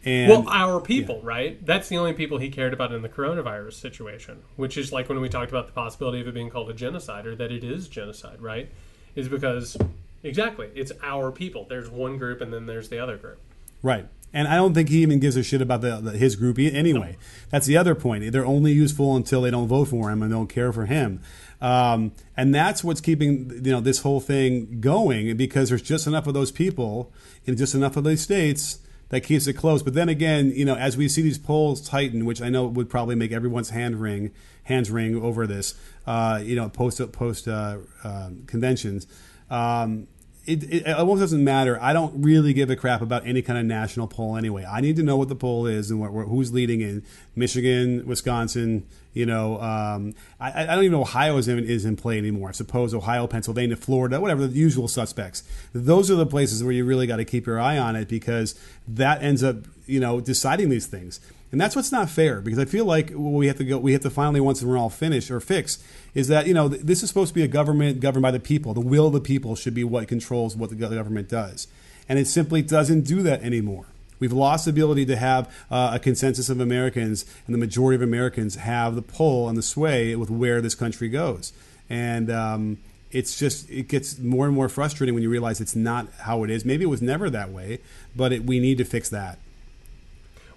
[0.04, 1.28] And, well, our people, yeah.
[1.28, 1.66] right?
[1.66, 5.20] That's the only people he cared about in the coronavirus situation, which is like when
[5.20, 7.86] we talked about the possibility of it being called a genocide or that it is
[7.88, 8.70] genocide, right?
[9.14, 9.76] Is because
[10.22, 11.66] exactly it's our people.
[11.68, 13.38] There's one group and then there's the other group.
[13.82, 14.06] Right.
[14.32, 17.16] And I don't think he even gives a shit about the, the, his group anyway.
[17.50, 18.30] That's the other point.
[18.32, 21.20] They're only useful until they don't vote for him and don't care for him.
[21.60, 26.26] Um, and that's what's keeping you know this whole thing going because there's just enough
[26.26, 27.12] of those people
[27.44, 28.78] in just enough of these states
[29.10, 29.82] that keeps it close.
[29.82, 32.88] But then again, you know, as we see these polls tighten, which I know would
[32.88, 34.30] probably make everyone's hand wring,
[34.64, 35.74] hands wring over this,
[36.06, 39.06] uh, you know, post post uh, uh, conventions.
[39.50, 40.06] Um,
[40.50, 41.78] it, it, almost doesn't matter.
[41.80, 44.64] I don't really give a crap about any kind of national poll anyway.
[44.64, 47.04] I need to know what the poll is and what, who's leading in
[47.36, 48.86] Michigan, Wisconsin.
[49.12, 52.48] You know, um, I, I, don't even know Ohio is in, is in play anymore.
[52.48, 55.42] I suppose Ohio, Pennsylvania, Florida, whatever the usual suspects.
[55.72, 58.54] Those are the places where you really got to keep your eye on it because
[58.86, 61.20] that ends up, you know, deciding these things.
[61.52, 63.78] And that's what's not fair because I feel like we have to go.
[63.78, 65.82] We have to finally, once and we're all finished or fixed,
[66.14, 68.72] is that you know this is supposed to be a government governed by the people.
[68.72, 71.66] The will of the people should be what controls what the government does,
[72.08, 73.86] and it simply doesn't do that anymore.
[74.20, 78.02] We've lost the ability to have uh, a consensus of Americans, and the majority of
[78.02, 81.52] Americans have the pull and the sway with where this country goes.
[81.88, 82.78] And um,
[83.10, 86.50] it's just it gets more and more frustrating when you realize it's not how it
[86.50, 86.64] is.
[86.64, 87.80] Maybe it was never that way,
[88.14, 89.38] but it, we need to fix that.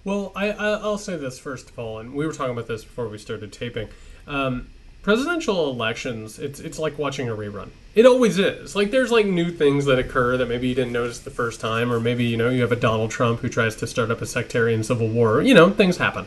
[0.04, 3.08] Well, I, I'll say this first of all, and we were talking about this before
[3.08, 3.88] we started taping.
[4.26, 4.68] Um,
[5.02, 7.70] presidential elections, it's it's like watching a rerun.
[7.94, 8.76] It always is.
[8.76, 11.90] Like there's like new things that occur that maybe you didn't notice the first time,
[11.90, 14.26] or maybe you know you have a Donald Trump who tries to start up a
[14.26, 15.40] sectarian civil war.
[15.40, 16.26] You know, things happen.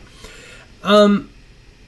[0.82, 1.30] Um,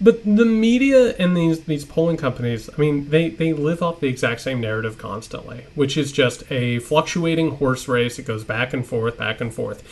[0.00, 4.08] but the media and these these polling companies, I mean, they they live off the
[4.08, 8.18] exact same narrative constantly, which is just a fluctuating horse race.
[8.18, 9.82] It goes back and forth, back and forth.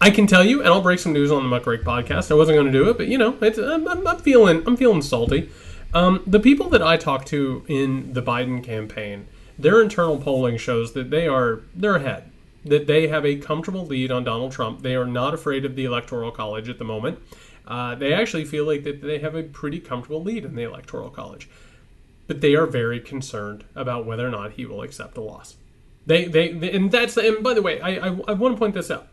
[0.00, 2.30] I can tell you, and I'll break some news on the Muckrake podcast.
[2.30, 5.00] I wasn't going to do it, but you know, I'm, I'm, I'm, feeling I'm feeling
[5.00, 5.50] salty.
[5.94, 9.26] Um, the people that I talk to in the Biden campaign,
[9.58, 12.30] their internal polling shows that they are they're ahead.
[12.64, 14.82] That they have a comfortable lead on Donald Trump.
[14.82, 17.20] They are not afraid of the Electoral College at the moment.
[17.66, 21.08] Uh, they actually feel like that they have a pretty comfortable lead in the Electoral
[21.08, 21.48] College,
[22.26, 25.56] but they are very concerned about whether or not he will accept a loss.
[26.06, 28.74] They, they, they and that's and by the way, I, I, I want to point
[28.74, 29.08] this out.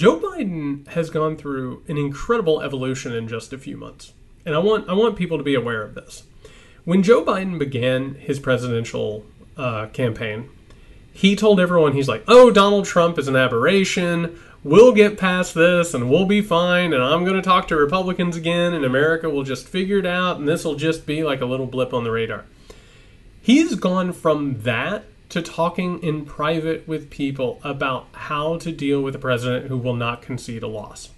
[0.00, 4.14] Joe Biden has gone through an incredible evolution in just a few months,
[4.46, 6.22] and I want I want people to be aware of this.
[6.86, 9.26] When Joe Biden began his presidential
[9.58, 10.48] uh, campaign,
[11.12, 15.94] he told everyone he's like, "Oh, Donald Trump is an aberration we'll get past this
[15.94, 19.42] and we'll be fine and I'm going to talk to Republicans again and America will
[19.42, 22.10] just figure it out and this will just be like a little blip on the
[22.10, 22.44] radar.
[23.40, 29.14] He's gone from that to talking in private with people about how to deal with
[29.14, 31.10] a president who will not concede a loss.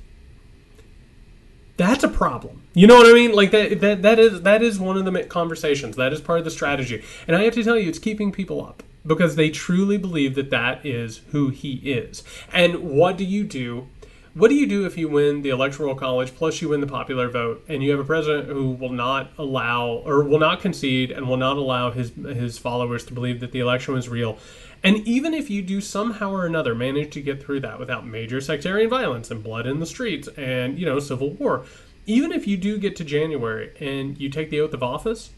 [1.76, 2.62] That's a problem.
[2.74, 3.32] You know what I mean?
[3.32, 5.96] Like that that that is that is one of the conversations.
[5.96, 7.02] That is part of the strategy.
[7.26, 10.50] And I have to tell you it's keeping people up because they truly believe that
[10.50, 12.22] that is who he is.
[12.52, 13.88] And what do you do?
[14.34, 17.28] What do you do if you win the electoral college plus you win the popular
[17.28, 21.28] vote and you have a president who will not allow or will not concede and
[21.28, 24.38] will not allow his his followers to believe that the election was real?
[24.82, 28.40] And even if you do somehow or another manage to get through that without major
[28.40, 31.66] sectarian violence and blood in the streets and, you know, civil war,
[32.06, 35.30] even if you do get to January and you take the oath of office,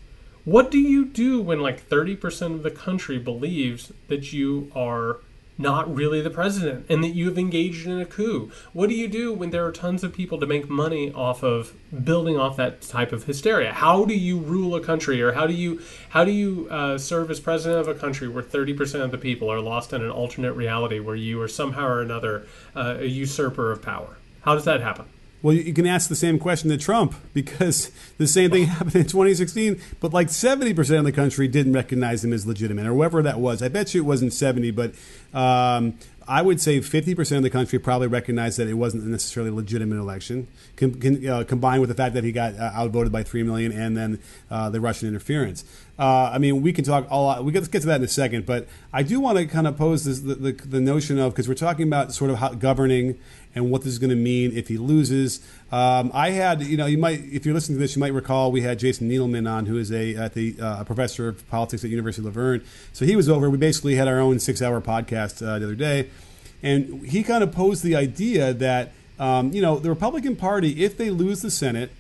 [0.45, 5.19] what do you do when like 30% of the country believes that you are
[5.57, 8.51] not really the president and that you have engaged in a coup?
[8.73, 11.75] What do you do when there are tons of people to make money off of
[12.05, 13.73] building off that type of hysteria?
[13.73, 17.31] How do you rule a country or how do you how do you uh, serve
[17.31, 20.53] as president of a country where 30% of the people are lost in an alternate
[20.55, 24.17] reality where you are somehow or another uh, a usurper of power?
[24.43, 25.07] How does that happen?
[25.45, 29.03] Well, you can ask the same question to Trump because the same thing happened in
[29.05, 33.39] 2016, but like 70% of the country didn't recognize him as legitimate, or whoever that
[33.39, 33.63] was.
[33.63, 34.95] I bet you it wasn't 70, but
[35.35, 39.55] um, I would say 50% of the country probably recognized that it wasn't necessarily a
[39.55, 43.43] legitimate election, com- uh, combined with the fact that he got uh, outvoted by 3
[43.43, 45.63] million and then uh, the Russian interference.
[45.99, 47.45] Uh, I mean, we can talk a lot.
[47.45, 49.77] We get, get to that in a second, but I do want to kind of
[49.77, 53.19] pose this, the, the, the notion of because we're talking about sort of how governing
[53.55, 55.41] and what this is going to mean if he loses.
[55.71, 58.53] Um, I had, you know, you might, if you're listening to this, you might recall
[58.53, 61.85] we had Jason Neidleman on, who is a at the uh, a professor of politics
[61.85, 62.65] at University of La Verne.
[62.93, 63.51] So he was over.
[63.51, 66.11] We basically had our own six-hour podcast uh, the other day,
[66.63, 70.97] and he kind of posed the idea that, um, you know, the Republican Party, if
[70.97, 71.91] they lose the Senate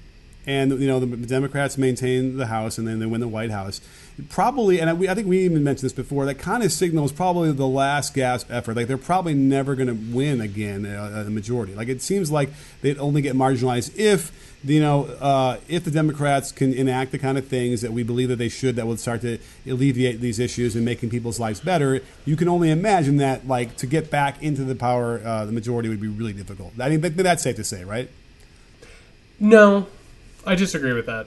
[0.46, 3.80] and you know the Democrats maintain the House and then they win the White House.
[4.28, 6.24] Probably, and I, think we even mentioned this before.
[6.24, 8.76] That kind of signals probably the last gasp effort.
[8.76, 11.74] Like they're probably never going to win again uh, a majority.
[11.74, 12.50] Like it seems like
[12.80, 14.30] they'd only get marginalized if
[14.64, 18.28] you know, uh, if the Democrats can enact the kind of things that we believe
[18.30, 22.00] that they should, that would start to alleviate these issues and making people's lives better,
[22.24, 25.88] you can only imagine that, like, to get back into the power, uh, the majority
[25.88, 26.72] would be really difficult.
[26.80, 28.08] I mean, that's safe to say, right?
[29.38, 29.86] No,
[30.46, 31.26] I disagree with that.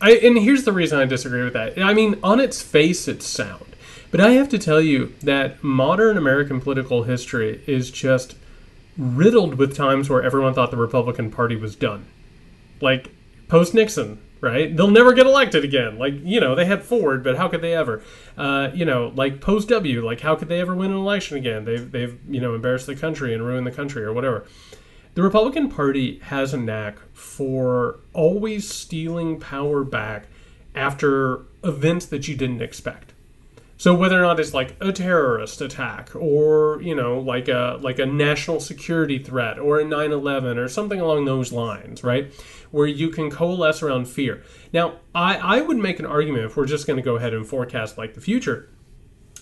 [0.00, 1.78] I, and here's the reason I disagree with that.
[1.78, 3.64] I mean, on its face, it's sound.
[4.10, 8.36] But I have to tell you that modern American political history is just
[8.96, 12.06] riddled with times where everyone thought the Republican Party was done.
[12.80, 13.10] Like
[13.48, 14.74] post Nixon, right?
[14.74, 15.98] They'll never get elected again.
[15.98, 18.02] Like, you know, they had Ford, but how could they ever?
[18.36, 21.64] Uh, you know, like post W, like how could they ever win an election again?
[21.64, 24.46] They've, they've, you know, embarrassed the country and ruined the country or whatever.
[25.16, 30.26] The Republican Party has a knack for always stealing power back
[30.74, 33.14] after events that you didn't expect.
[33.78, 37.98] So whether or not it's like a terrorist attack or, you know, like a like
[37.98, 42.30] a national security threat or a 9/11 or something along those lines, right?
[42.70, 44.42] Where you can coalesce around fear.
[44.70, 47.46] Now, I I would make an argument if we're just going to go ahead and
[47.46, 48.68] forecast like the future.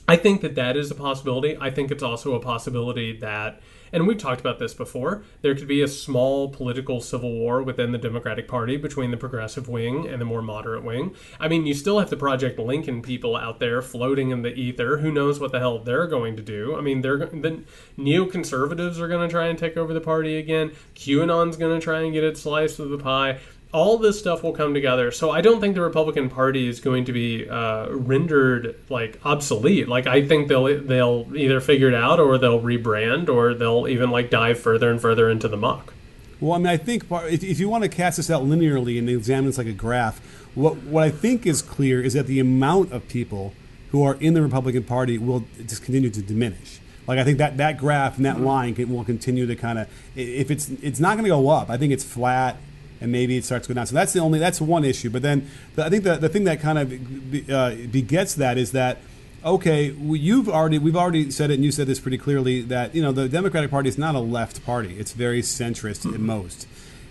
[0.06, 1.56] I think that that is a possibility.
[1.60, 3.60] I think it's also a possibility that
[3.94, 7.92] and we've talked about this before, there could be a small political civil war within
[7.92, 11.14] the Democratic Party between the progressive wing and the more moderate wing.
[11.38, 14.98] I mean, you still have the Project Lincoln people out there floating in the ether.
[14.98, 16.76] Who knows what the hell they're going to do?
[16.76, 17.62] I mean, they're the
[17.96, 20.72] neoconservatives are going to try and take over the party again.
[20.96, 23.38] QAnon's going to try and get its slice of the pie
[23.74, 25.10] all this stuff will come together.
[25.10, 29.88] So I don't think the Republican Party is going to be uh, rendered like obsolete.
[29.88, 34.10] Like I think they'll they'll either figure it out or they'll rebrand or they'll even
[34.10, 35.92] like dive further and further into the muck.
[36.40, 39.10] Well, I mean, I think if, if you want to cast this out linearly and
[39.10, 40.20] examine this like a graph,
[40.54, 43.54] what what I think is clear is that the amount of people
[43.90, 46.80] who are in the Republican Party will just continue to diminish.
[47.08, 49.88] Like I think that that graph and that line can, will continue to kind of
[50.14, 51.70] if it's it's not going to go up.
[51.70, 52.56] I think it's flat
[53.04, 53.86] and maybe it starts to go down.
[53.86, 55.10] So that's the only that's one issue.
[55.10, 58.72] But then the, I think the the thing that kind of uh, begets that is
[58.72, 58.98] that
[59.44, 63.02] okay, you've already we've already said it, and you said this pretty clearly that you
[63.02, 66.14] know the Democratic Party is not a left party; it's very centrist mm-hmm.
[66.14, 66.66] at most.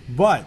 [0.10, 0.46] But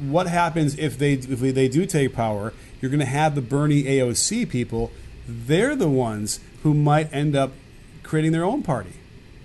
[0.00, 2.54] what happens if they if they do take power?
[2.80, 4.90] You're going to have the Bernie AOC people.
[5.28, 7.52] They're the ones who might end up
[8.02, 8.94] creating their own party.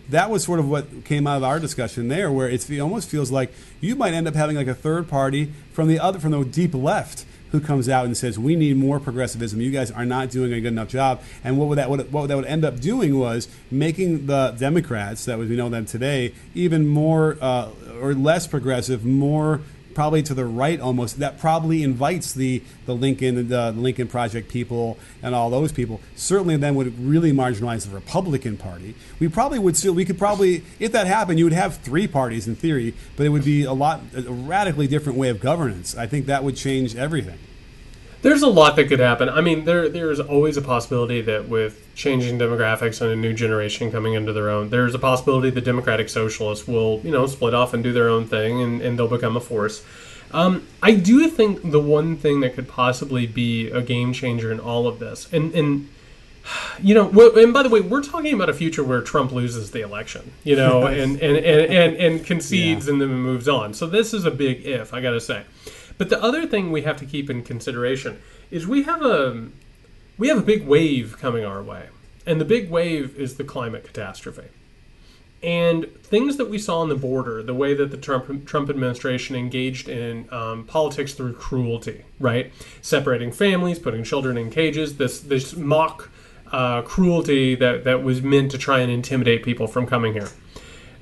[0.09, 3.31] That was sort of what came out of our discussion there, where it almost feels
[3.31, 6.43] like you might end up having like a third party from the other from the
[6.43, 9.61] deep left who comes out and says we need more progressivism.
[9.61, 11.21] You guys are not doing a good enough job.
[11.43, 15.25] And what would that what, what that would end up doing was making the Democrats
[15.25, 17.69] that we know them today even more uh,
[18.01, 19.61] or less progressive, more
[19.95, 24.97] probably to the right almost that probably invites the the Lincoln the Lincoln Project people
[25.23, 28.93] and all those people certainly then would really marginalize the Republican Party.
[29.19, 32.47] We probably would still we could probably if that happened you would have three parties
[32.47, 35.95] in theory, but it would be a lot a radically different way of governance.
[35.97, 37.39] I think that would change everything.
[38.25, 39.29] There's a lot that could happen.
[39.29, 43.91] I mean, there there's always a possibility that with changing demographics and a new generation
[43.91, 47.75] coming into their own, there's a possibility the Democratic Socialists will, you know, split off
[47.75, 49.85] and do their own thing and, and they'll become a force.
[50.31, 54.59] Um, I do think the one thing that could possibly be a game changer in
[54.59, 55.87] all of this, and and
[56.81, 59.81] you know, and by the way, we're talking about a future where Trump loses the
[59.81, 63.75] election, you know, and, and, and, and, concedes and then moves on.
[63.75, 65.43] So this is a big if, I got to say.
[65.97, 69.47] But the other thing we have to keep in consideration is we have a
[70.17, 71.87] we have a big wave coming our way,
[72.25, 74.49] and the big wave is the climate catastrophe.
[75.43, 79.35] And things that we saw on the border, the way that the Trump, Trump administration
[79.35, 82.51] engaged in um, politics through cruelty, right?
[82.81, 86.09] Separating families, putting children in cages, this this mock
[86.51, 90.29] uh, cruelty that, that was meant to try and intimidate people from coming here.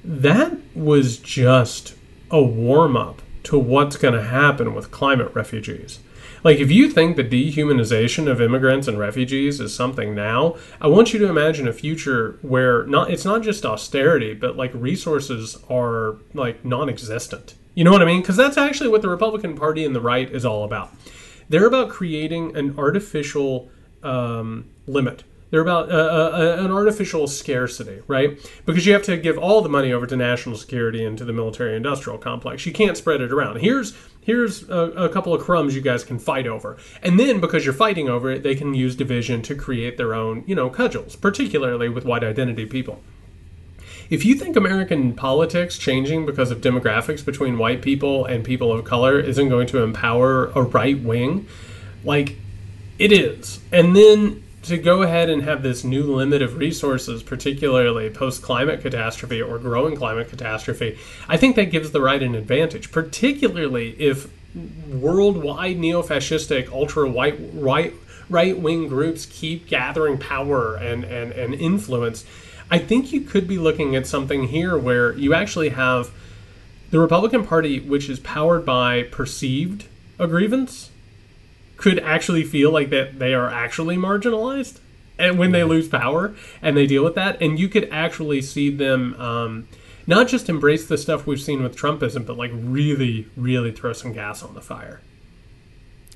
[0.03, 1.95] That was just
[2.31, 5.99] a warm up to what's going to happen with climate refugees.
[6.43, 11.13] Like, if you think the dehumanization of immigrants and refugees is something now, I want
[11.13, 16.17] you to imagine a future where not it's not just austerity, but like resources are
[16.33, 17.55] like non-existent.
[17.75, 18.21] You know what I mean?
[18.21, 20.93] Because that's actually what the Republican Party and the right is all about.
[21.47, 23.69] They're about creating an artificial
[24.03, 28.39] um, limit they're about uh, uh, uh, an artificial scarcity, right?
[28.65, 31.31] Because you have to give all the money over to national security and to the
[31.31, 32.65] military-industrial complex.
[32.65, 33.57] You can't spread it around.
[33.57, 37.65] Here's here's a, a, couple of crumbs you guys can fight over, and then because
[37.65, 41.15] you're fighting over it, they can use division to create their own, you know, cudgels,
[41.15, 42.99] particularly with white identity people.
[44.09, 48.85] If you think American politics changing because of demographics between white people and people of
[48.85, 51.45] color isn't going to empower a right wing,
[52.03, 52.37] like
[52.97, 58.09] it is, and then to go ahead and have this new limit of resources, particularly
[58.09, 60.97] post climate catastrophe or growing climate catastrophe,
[61.27, 64.29] I think that gives the right an advantage, particularly if
[64.87, 67.93] worldwide neo fascistic, ultra white, right,
[68.29, 72.25] right wing groups keep gathering power and, and, and influence.
[72.71, 76.11] I think you could be looking at something here where you actually have
[76.91, 79.87] the Republican Party, which is powered by perceived
[80.19, 80.91] a grievance
[81.83, 84.79] could actually feel like that they are actually marginalized
[85.19, 88.69] and when they lose power and they deal with that and you could actually see
[88.69, 89.67] them um,
[90.07, 94.13] not just embrace the stuff we've seen with trumpism but like really really throw some
[94.13, 95.01] gas on the fire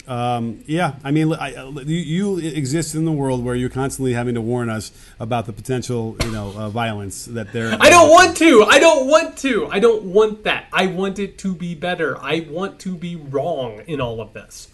[0.08, 4.36] um, yeah, I mean, I, you, you, exist in the world where you're constantly having
[4.36, 7.76] to warn us about the potential, you know, uh, violence that there.
[7.78, 8.64] I don't want to.
[8.64, 9.68] I don't want to.
[9.68, 10.68] I don't want that.
[10.72, 12.18] I want it to be better.
[12.24, 14.70] I want to be wrong in all of this.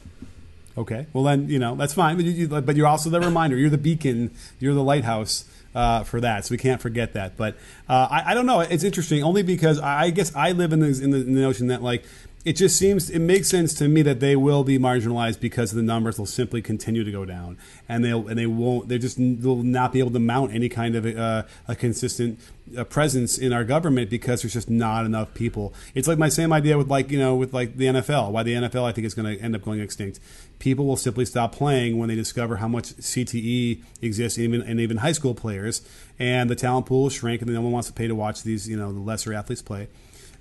[0.77, 1.07] Okay.
[1.13, 2.15] Well, then you know that's fine.
[2.15, 3.57] But, you, but you're also the reminder.
[3.57, 4.31] You're the beacon.
[4.59, 6.45] You're the lighthouse uh, for that.
[6.45, 7.37] So we can't forget that.
[7.37, 7.55] But
[7.89, 8.59] uh, I, I, don't know.
[8.61, 11.41] It's interesting only because I, I guess I live in the, in the, in the
[11.41, 12.03] notion that like
[12.45, 15.81] it just seems it makes sense to me that they will be marginalized because the
[15.81, 19.63] numbers will simply continue to go down, and they'll and they won't they just will
[19.63, 22.37] not be able to mount any kind of uh, a consistent
[22.77, 25.73] uh, presence in our government because there's just not enough people.
[25.95, 28.31] It's like my same idea with like you know with like the NFL.
[28.31, 30.19] Why the NFL I think is going to end up going extinct.
[30.59, 34.97] People will simply stop playing when they discover how much CTE exists even and even
[34.97, 35.81] high school players,
[36.19, 38.67] and the talent pool will shrink, and no one wants to pay to watch these
[38.67, 39.87] you know the lesser athletes play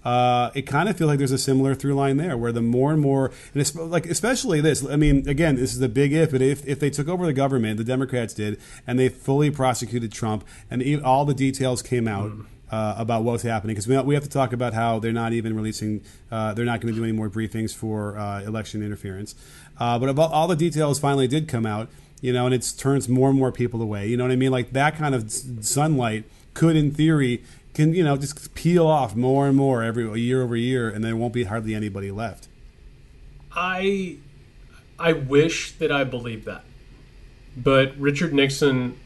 [0.05, 2.93] uh, it kind of feels like there's a similar through line there, where the more
[2.93, 4.85] and more, and it's like especially this.
[4.85, 7.33] I mean, again, this is a big if, but if if they took over the
[7.33, 12.31] government, the Democrats did, and they fully prosecuted Trump, and all the details came out.
[12.31, 12.47] Mm.
[12.73, 15.55] uh, about what's happening because we, we have to talk about how they're not even
[15.55, 19.35] releasing, uh, they're not going to do any more briefings for uh, election interference.
[19.79, 21.91] Uh, but about all the details finally did come out,
[22.23, 24.07] you know, and it turns more and more people away.
[24.07, 24.51] You know what I mean?
[24.51, 26.25] Like that kind of sunlight
[26.55, 27.43] could, in theory,
[27.75, 31.17] can you know just peel off more and more every year over year, and there
[31.17, 32.49] won't be hardly anybody left.
[33.53, 34.17] I
[34.99, 36.65] I wish that I believed that,
[37.57, 38.99] but Richard Nixon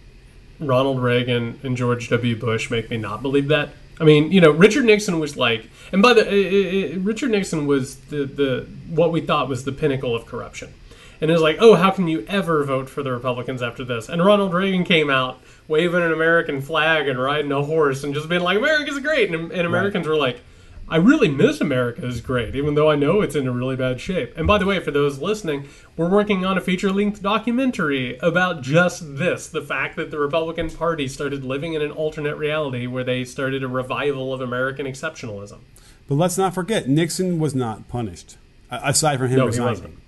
[0.59, 2.37] Ronald Reagan and George W.
[2.37, 3.71] Bush make me not believe that.
[3.99, 7.67] I mean, you know, Richard Nixon was like, and by the it, it, Richard Nixon
[7.67, 10.73] was the the what we thought was the pinnacle of corruption,
[11.21, 14.09] and it was like, oh, how can you ever vote for the Republicans after this?
[14.09, 18.29] And Ronald Reagan came out waving an American flag and riding a horse and just
[18.29, 20.13] being like, America's great, and, and Americans right.
[20.13, 20.41] were like
[20.89, 24.01] I really miss America is great, even though I know it's in a really bad
[24.01, 24.37] shape.
[24.37, 28.63] And by the way, for those listening, we're working on a feature length documentary about
[28.63, 33.03] just this the fact that the Republican Party started living in an alternate reality where
[33.03, 35.59] they started a revival of American exceptionalism.
[36.07, 38.37] But let's not forget, Nixon was not punished,
[38.71, 40.01] aside from him no, resigning.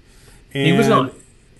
[0.53, 1.13] He, he was not.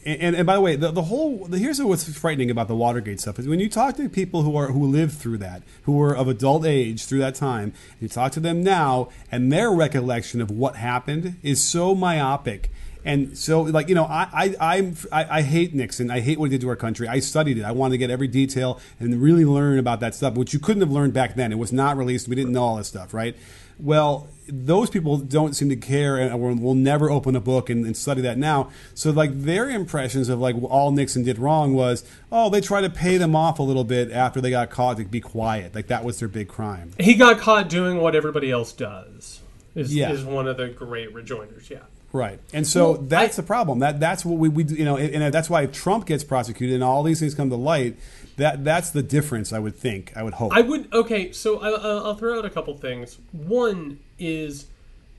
[0.05, 2.75] And, and, and, by the way, the, the whole the, here's what's frightening about the
[2.75, 5.93] Watergate stuff is when you talk to people who are who lived through that, who
[5.93, 10.41] were of adult age through that time, you talk to them now, and their recollection
[10.41, 12.71] of what happened is so myopic.
[13.05, 16.11] And so, like you know, I I I'm, I, I hate Nixon.
[16.11, 17.09] I hate what he did to our country.
[17.09, 17.65] I studied it.
[17.65, 20.83] I wanted to get every detail and really learn about that stuff, which you couldn't
[20.83, 21.53] have learned back then.
[21.53, 22.29] It was not released.
[22.29, 23.37] We didn't know all this stuff, right?
[23.79, 27.97] Well, those people don't seem to care and will never open a book and, and,
[27.97, 28.71] study that now.
[28.95, 32.91] So like their impressions of like all Nixon did wrong was, oh, they tried to
[32.91, 35.75] pay them off a little bit after they got caught to be quiet.
[35.75, 36.93] Like that was their big crime.
[36.99, 39.41] He got caught doing what everybody else does.
[39.75, 40.11] Is, yeah.
[40.11, 41.71] is one of the great rejoinders.
[41.71, 41.81] Yeah.
[42.11, 43.81] Right, and so well, that's I, the problem.
[43.81, 47.03] That that's what we, we you know, and that's why Trump gets prosecuted and all
[47.03, 47.99] these things come to light.
[48.39, 49.53] That that's the difference.
[49.53, 50.13] I would think.
[50.17, 50.53] I would hope.
[50.55, 50.91] I would.
[50.93, 53.19] Okay, so I, I'll throw out a couple things.
[53.33, 54.67] One is,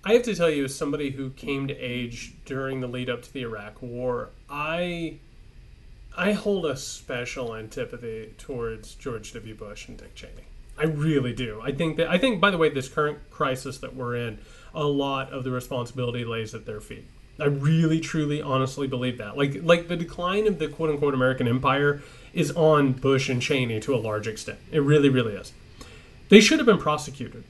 [0.03, 3.21] I have to tell you, as somebody who came to age during the lead up
[3.23, 5.19] to the Iraq War, I
[6.17, 9.55] I hold a special antipathy towards George W.
[9.55, 10.43] Bush and Dick Cheney.
[10.77, 11.61] I really do.
[11.63, 14.39] I think that I think by the way, this current crisis that we're in
[14.73, 17.05] a lot of the responsibility lays at their feet.
[17.39, 19.37] I really, truly, honestly believe that.
[19.37, 22.01] Like, like the decline of the quote unquote American empire
[22.33, 24.59] is on Bush and Cheney to a large extent.
[24.71, 25.53] It really, really is.
[26.27, 27.43] They should have been prosecuted.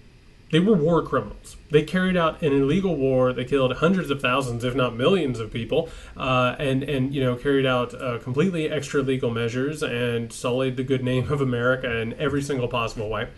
[0.52, 1.58] They were war criminals.
[1.70, 3.34] They carried out an illegal war.
[3.34, 7.36] They killed hundreds of thousands, if not millions, of people, uh, and and you know
[7.36, 12.14] carried out uh, completely extra legal measures and sullied the good name of America in
[12.14, 13.30] every single possible way.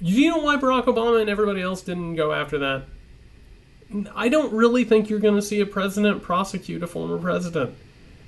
[0.00, 2.84] You know why Barack Obama and everybody else didn't go after that?
[4.14, 7.76] I don't really think you're going to see a president prosecute a former president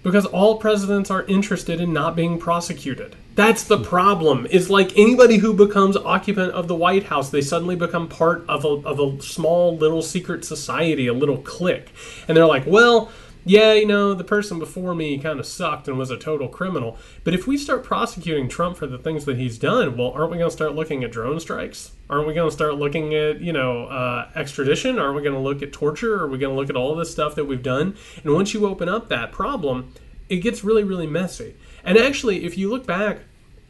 [0.06, 3.16] because all presidents are interested in not being prosecuted.
[3.34, 4.46] That's the problem.
[4.46, 8.64] Is like anybody who becomes occupant of the White House, they suddenly become part of
[8.64, 11.88] a, of a small little secret society, a little clique.
[12.28, 13.10] And they're like, well,
[13.46, 16.98] yeah, you know, the person before me kind of sucked and was a total criminal.
[17.22, 20.38] But if we start prosecuting Trump for the things that he's done, well, aren't we
[20.38, 21.92] going to start looking at drone strikes?
[22.10, 24.98] Aren't we going to start looking at, you know, uh, extradition?
[24.98, 26.20] Aren't we going to look at torture?
[26.24, 27.96] Are we going to look at all this stuff that we've done?
[28.24, 29.94] And once you open up that problem,
[30.28, 31.54] it gets really, really messy.
[31.84, 33.20] And actually, if you look back,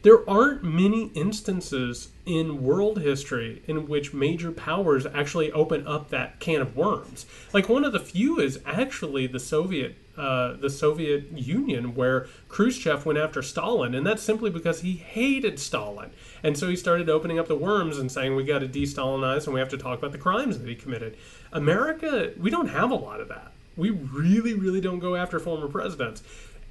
[0.01, 6.39] there aren't many instances in world history in which major powers actually open up that
[6.39, 7.25] can of worms.
[7.53, 13.05] Like one of the few is actually the Soviet uh, the Soviet Union, where Khrushchev
[13.05, 16.09] went after Stalin, and that's simply because he hated Stalin.
[16.41, 19.53] And so he started opening up the worms and saying we got to de-Stalinize and
[19.53, 21.15] we have to talk about the crimes that he committed.
[21.53, 23.51] America, we don't have a lot of that.
[23.75, 26.23] We really, really don't go after former presidents.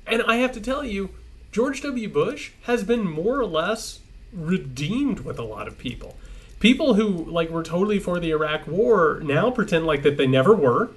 [0.08, 1.10] And I have to tell you,
[1.52, 2.08] George W.
[2.08, 4.00] Bush has been more or less
[4.36, 6.16] redeemed with a lot of people.
[6.60, 10.54] People who like were totally for the Iraq war now pretend like that they never
[10.54, 10.90] were.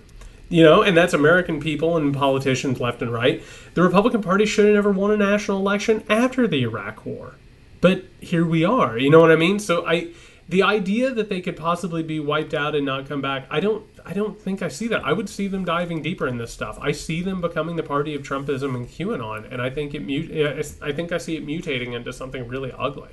[0.52, 3.44] You know, and that's American people and politicians left and right.
[3.76, 7.36] The Republican Party should have never won a national election after the Iraq war.
[7.82, 8.98] But here we are.
[8.98, 9.60] You know what I mean?
[9.60, 10.10] So I
[10.50, 13.86] the idea that they could possibly be wiped out and not come back, I don't
[14.04, 15.06] I don't think I see that.
[15.06, 16.80] I would see them diving deeper in this stuff.
[16.82, 20.92] I see them becoming the party of Trumpism and QAnon, and I think it I
[20.92, 23.12] think I see it mutating into something really ugly.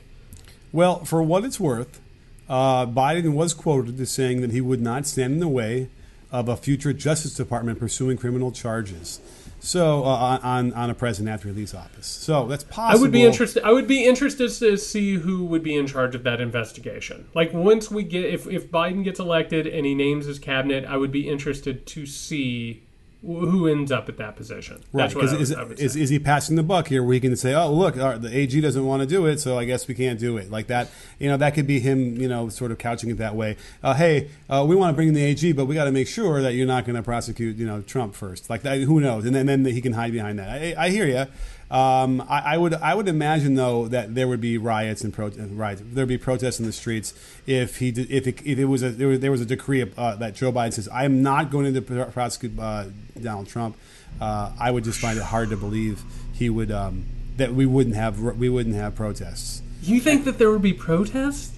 [0.72, 2.00] Well, for what it's worth,
[2.48, 5.88] uh, Biden was quoted as saying that he would not stand in the way
[6.30, 9.20] of a future Justice Department pursuing criminal charges.
[9.58, 12.06] So uh, on on a president after release office.
[12.06, 12.98] So that's possible.
[12.98, 13.64] I would be interested.
[13.64, 17.26] I would be interested to see who would be in charge of that investigation.
[17.34, 20.96] Like once we get, if if Biden gets elected and he names his cabinet, I
[20.96, 22.85] would be interested to see
[23.22, 24.82] who ends up at that position.
[24.92, 27.20] Right, That's what I because is, is, is he passing the buck here where he
[27.20, 29.88] can say, oh, look, our, the AG doesn't want to do it, so I guess
[29.88, 30.50] we can't do it.
[30.50, 33.34] Like that, you know, that could be him, you know, sort of couching it that
[33.34, 33.56] way.
[33.82, 36.08] Uh, hey, uh, we want to bring in the AG, but we got to make
[36.08, 38.48] sure that you're not going to prosecute, you know, Trump first.
[38.48, 39.24] Like that, who knows?
[39.24, 40.48] And then, then he can hide behind that.
[40.48, 41.26] I, I hear you.
[41.70, 45.30] Um, I, I would I would imagine though that there would be riots and pro-
[45.30, 45.82] riots.
[45.84, 47.12] There'd be protests in the streets
[47.44, 49.84] if he did, if it, if it was a there was, there was a decree
[49.96, 52.84] uh, that Joe Biden says I am not going to prosecute uh,
[53.20, 53.76] Donald Trump.
[54.20, 56.02] Uh, I would just find it hard to believe
[56.32, 57.04] he would um,
[57.36, 59.60] that we wouldn't have we wouldn't have protests.
[59.82, 61.52] you think that there would be protests?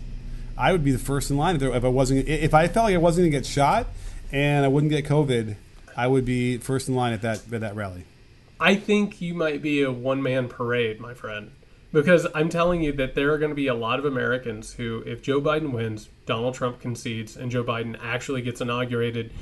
[0.56, 2.84] I would be the first in line if, there, if I wasn't if I felt
[2.84, 3.88] like I wasn't going to get shot
[4.32, 5.56] and I wouldn't get COVID.
[5.96, 8.04] I would be first in line at that at that rally.
[8.61, 11.52] I think you might be a one man parade, my friend.
[11.90, 15.02] Because I'm telling you that there are going to be a lot of Americans who,
[15.06, 19.32] if Joe Biden wins, Donald Trump concedes, and Joe Biden actually gets inaugurated.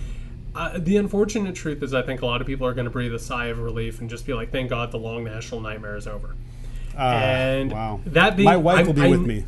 [0.55, 3.13] Uh, the unfortunate truth is, I think a lot of people are going to breathe
[3.13, 6.07] a sigh of relief and just be like, "Thank God, the long national nightmare is
[6.07, 6.37] over."
[6.97, 9.45] Uh, And wow, that being- my wife I'm- will be I'm- with me.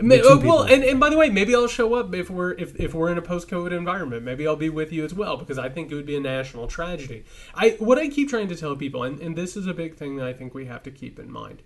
[0.00, 2.52] Ma- two uh, well, and, and by the way, maybe I'll show up if we're
[2.52, 4.22] if, if we're in a post COVID environment.
[4.22, 6.66] Maybe I'll be with you as well because I think it would be a national
[6.68, 7.24] tragedy.
[7.54, 10.16] I what I keep trying to tell people, and, and this is a big thing
[10.16, 11.62] that I think we have to keep in mind,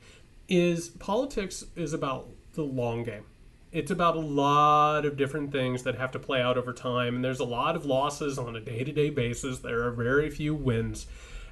[0.48, 3.24] is politics is about the long game.
[3.70, 7.24] It's about a lot of different things that have to play out over time, and
[7.24, 9.60] there's a lot of losses on a day to day basis.
[9.60, 11.06] There are very few wins.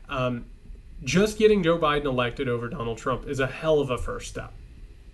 [0.09, 0.47] Um,
[1.03, 4.53] just getting Joe Biden elected over Donald Trump is a hell of a first step.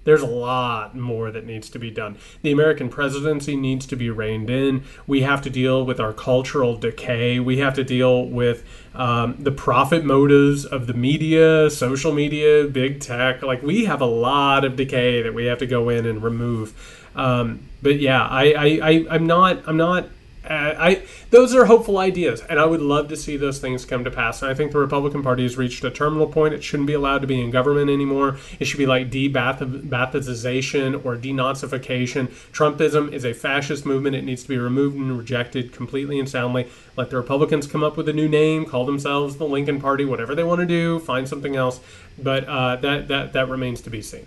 [0.06, 2.16] There's a lot more that needs to be done.
[2.42, 4.84] The American presidency needs to be reined in.
[5.04, 7.40] We have to deal with our cultural decay.
[7.40, 13.00] We have to deal with um, the profit motives of the media, social media, big
[13.00, 13.42] tech.
[13.42, 16.72] Like, we have a lot of decay that we have to go in and remove.
[17.16, 20.06] Um, but yeah, I, I, I, I'm not, I'm not
[20.48, 24.04] uh, I those are hopeful ideas, and I would love to see those things come
[24.04, 24.42] to pass.
[24.42, 26.54] And I think the Republican Party has reached a terminal point.
[26.54, 28.38] It shouldn't be allowed to be in government anymore.
[28.60, 32.28] It should be like de-Baathization or denazification.
[32.52, 34.16] Trumpism is a fascist movement.
[34.16, 36.68] It needs to be removed and rejected completely and soundly.
[36.96, 40.34] Let the Republicans come up with a new name, call themselves the Lincoln Party, whatever
[40.34, 40.98] they want to do.
[41.00, 41.80] Find something else,
[42.18, 44.26] but uh, that that that remains to be seen.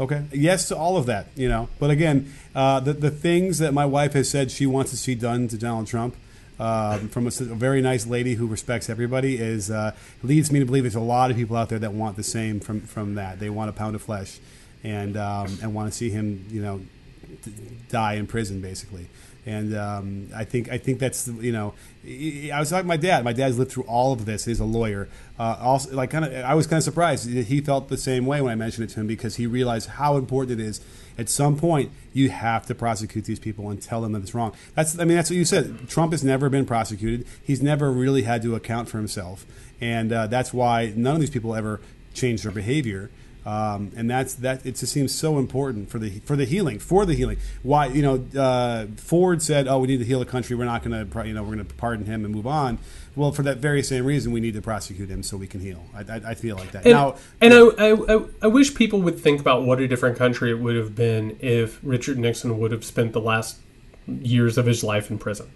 [0.00, 0.24] Okay.
[0.32, 1.68] Yes to all of that, you know.
[1.78, 5.14] But again, uh, the the things that my wife has said she wants to see
[5.14, 6.16] done to Donald Trump.
[6.58, 10.82] Um, from a very nice lady who respects everybody is uh, leads me to believe
[10.84, 13.40] there's a lot of people out there that want the same from from that.
[13.40, 14.38] They want a pound of flesh,
[14.82, 16.80] and um, and want to see him, you know,
[17.90, 19.06] die in prison basically.
[19.46, 21.74] And um, I think I think that's you know
[22.04, 23.24] I was like my dad.
[23.24, 24.44] My dad's lived through all of this.
[24.44, 25.08] He's a lawyer.
[25.38, 27.28] Uh, also, like kind of, I was kind of surprised.
[27.28, 30.16] He felt the same way when I mentioned it to him because he realized how
[30.16, 30.80] important it is.
[31.18, 34.54] At some point, you have to prosecute these people and tell them that it's wrong.
[34.74, 35.88] That's I mean that's what you said.
[35.88, 37.26] Trump has never been prosecuted.
[37.42, 39.46] He's never really had to account for himself,
[39.80, 41.80] and uh, that's why none of these people ever
[42.14, 43.10] change their behavior.
[43.46, 44.66] Um, and that's that.
[44.66, 47.38] It just seems so important for the for the healing, for the healing.
[47.62, 50.54] Why you know uh, Ford said, "Oh, we need to heal the country.
[50.56, 52.78] We're not going to you know we're going to pardon him and move on."
[53.16, 55.84] Well, for that very same reason, we need to prosecute him so we can heal.
[55.94, 57.16] I, I, I feel like that And, now.
[57.40, 60.60] and I, I, I, I wish people would think about what a different country it
[60.60, 63.58] would have been if Richard Nixon would have spent the last
[64.06, 65.50] years of his life in prison.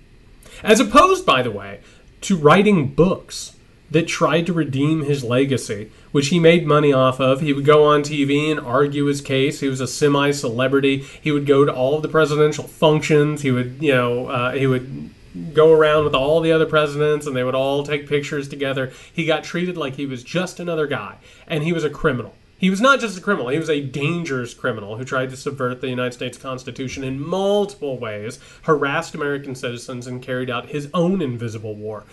[0.64, 1.80] As opposed, by the way,
[2.22, 3.53] to writing books
[3.94, 7.40] that tried to redeem his legacy, which he made money off of.
[7.40, 9.60] He would go on TV and argue his case.
[9.60, 11.04] He was a semi celebrity.
[11.22, 13.42] He would go to all of the presidential functions.
[13.42, 15.10] He would, you know, uh, he would
[15.52, 18.92] go around with all the other presidents and they would all take pictures together.
[19.12, 22.34] He got treated like he was just another guy and he was a criminal.
[22.56, 25.80] He was not just a criminal, he was a dangerous criminal who tried to subvert
[25.80, 31.20] the United States Constitution in multiple ways, harassed American citizens, and carried out his own
[31.20, 32.04] invisible war.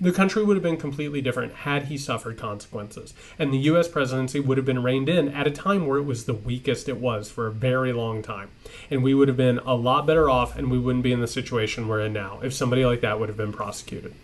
[0.00, 3.14] The country would have been completely different had he suffered consequences.
[3.38, 3.88] And the U.S.
[3.88, 6.98] presidency would have been reined in at a time where it was the weakest it
[6.98, 8.50] was for a very long time.
[8.90, 11.28] And we would have been a lot better off, and we wouldn't be in the
[11.28, 14.14] situation we're in now if somebody like that would have been prosecuted.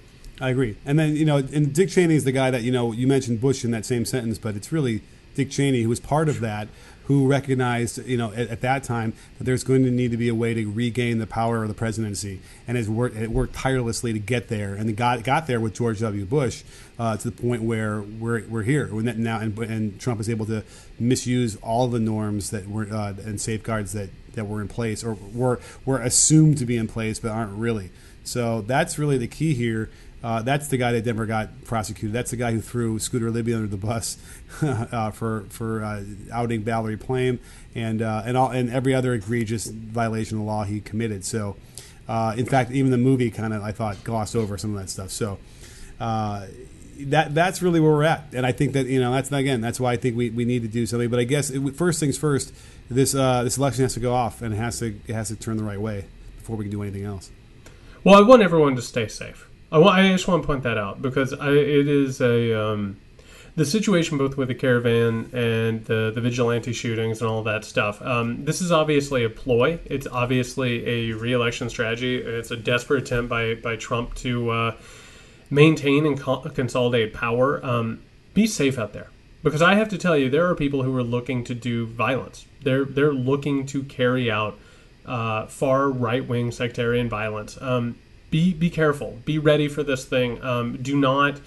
[0.41, 0.77] I agree.
[0.87, 3.41] And then you know, and Dick Cheney is the guy that you know you mentioned
[3.41, 5.03] Bush in that same sentence, but it's really
[5.35, 6.69] Dick Cheney who was part of that,
[7.05, 10.29] who recognized you know at, at that time that there's going to need to be
[10.29, 14.13] a way to regain the power of the presidency, and has worked it worked tirelessly
[14.13, 16.25] to get there, and got got there with George W.
[16.25, 16.63] Bush
[16.99, 20.47] uh, to the point where we're we're here that now, and, and Trump is able
[20.47, 20.63] to
[20.99, 25.15] misuse all the norms that were uh, and safeguards that that were in place or
[25.35, 27.91] were were assumed to be in place but aren't really.
[28.23, 29.91] So that's really the key here.
[30.23, 32.13] Uh, that's the guy that Denver got prosecuted.
[32.13, 34.19] That's the guy who threw Scooter Libby under the bus
[34.63, 37.41] uh, for for uh, outing Valerie Plame
[37.75, 41.25] and uh, and all and every other egregious violation of the law he committed.
[41.25, 41.57] So,
[42.07, 44.91] uh, in fact, even the movie kind of I thought glossed over some of that
[44.91, 45.11] stuff.
[45.11, 45.39] So.
[45.99, 46.47] Uh,
[47.03, 49.81] that that's really where we're at, and I think that you know that's again that's
[49.81, 51.09] why I think we, we need to do something.
[51.09, 52.53] But I guess it, first things first,
[52.91, 55.57] this this election has to go off and it has to it has to turn
[55.57, 56.05] the right way
[56.37, 57.31] before we can do anything else.
[58.05, 59.50] Well, I want everyone to stay safe.
[59.73, 62.99] I, I just want to point that out because I, it is a um,
[63.57, 68.01] the situation both with the caravan and the the vigilante shootings and all that stuff.
[68.03, 69.79] Um, this is obviously a ploy.
[69.85, 72.17] It's obviously a re-election strategy.
[72.17, 74.51] It's a desperate attempt by by Trump to.
[74.51, 74.77] Uh,
[75.51, 78.01] maintain and co- consolidate power, um,
[78.33, 79.11] be safe out there.
[79.43, 82.47] Because I have to tell you, there are people who are looking to do violence.
[82.63, 84.59] They're they're looking to carry out
[85.07, 87.61] uh, far right wing sectarian violence.
[87.61, 87.99] Um,
[88.31, 89.19] be be careful.
[89.25, 90.43] Be ready for this thing.
[90.43, 91.41] Um, do not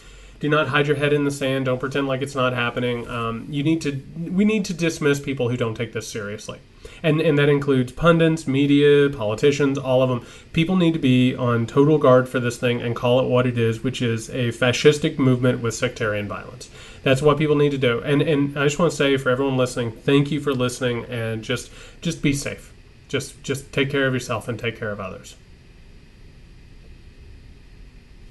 [0.44, 1.64] do not hide your head in the sand.
[1.64, 3.08] Don't pretend like it's not happening.
[3.08, 4.04] Um, you need to.
[4.18, 6.60] We need to dismiss people who don't take this seriously,
[7.02, 10.26] and and that includes pundits, media, politicians, all of them.
[10.52, 13.58] People need to be on total guard for this thing and call it what it
[13.58, 16.70] is, which is a fascistic movement with sectarian violence.
[17.04, 18.02] That's what people need to do.
[18.02, 21.42] And and I just want to say for everyone listening, thank you for listening, and
[21.42, 21.72] just
[22.02, 22.74] just be safe.
[23.08, 25.38] Just just take care of yourself and take care of others.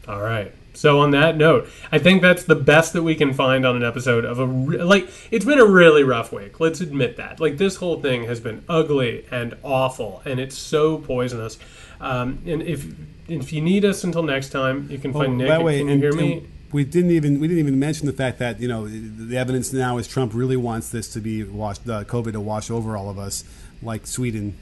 [0.09, 0.53] All right.
[0.75, 3.85] So on that note, I think that's the best that we can find on an
[3.85, 6.61] episode of a re- like it's been a really rough week.
[6.61, 7.41] Let's admit that.
[7.41, 11.59] Like this whole thing has been ugly and awful and it's so poisonous.
[12.01, 12.87] Um, and if
[13.29, 15.49] if you need us until next time, you can find oh, Nick.
[15.49, 16.47] That way, can you and, hear me?
[16.73, 19.99] We didn't even we didn't even mention the fact that you know the evidence now
[19.99, 23.19] is Trump really wants this to be washed, uh, COVID to wash over all of
[23.19, 23.45] us,
[23.83, 24.57] like Sweden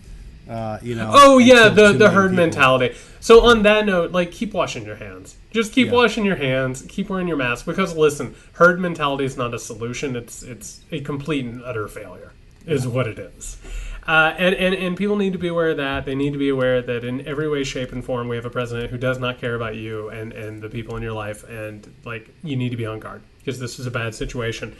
[0.50, 1.10] uh, you know.
[1.14, 2.44] Oh yeah, the the herd people.
[2.44, 2.96] mentality.
[3.20, 5.36] So on that note, like keep washing your hands.
[5.50, 5.94] Just keep yeah.
[5.94, 6.82] washing your hands.
[6.88, 10.16] Keep wearing your mask because listen, herd mentality is not a solution.
[10.16, 12.32] It's it's a complete and utter failure.
[12.66, 12.90] Is yeah.
[12.90, 13.56] what it is.
[14.06, 16.04] Uh, and, and, and people need to be aware of that.
[16.04, 18.50] They need to be aware that in every way, shape, and form, we have a
[18.50, 21.44] president who does not care about you and, and the people in your life.
[21.48, 24.74] And, like, you need to be on guard because this is a bad situation.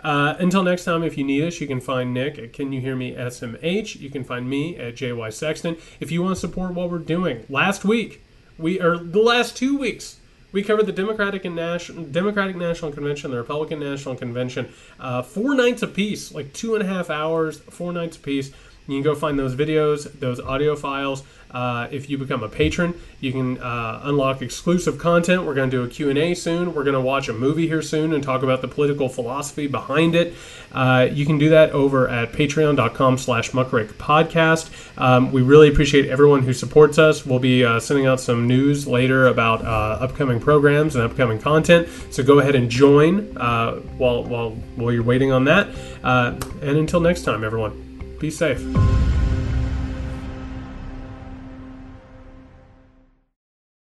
[0.00, 2.80] Uh, until next time, if you need us, you can find Nick at Can You
[2.80, 4.00] Hear Me SMH.
[4.00, 5.76] You can find me at JY Sexton.
[6.00, 8.22] If you want to support what we're doing, last week,
[8.58, 10.18] we or the last two weeks,
[10.52, 14.68] we covered the Democratic and National Democratic National Convention, the Republican National Convention,
[14.98, 18.52] uh, four nights apiece, like two and a half hours, four nights apiece.
[18.86, 21.24] You can go find those videos, those audio files.
[21.50, 25.44] Uh, if you become a patron, you can uh, unlock exclusive content.
[25.44, 26.74] We're going to do a Q&A soon.
[26.74, 30.14] We're going to watch a movie here soon and talk about the political philosophy behind
[30.14, 30.34] it.
[30.72, 36.42] Uh, you can do that over at patreon.com slash muckrake Um, we really appreciate everyone
[36.42, 37.24] who supports us.
[37.24, 41.88] We'll be uh, sending out some news later about uh, upcoming programs and upcoming content.
[42.10, 45.68] So go ahead and join while, while, while you're waiting on that.
[46.02, 47.82] and until next time, everyone.
[48.18, 48.62] Be safe.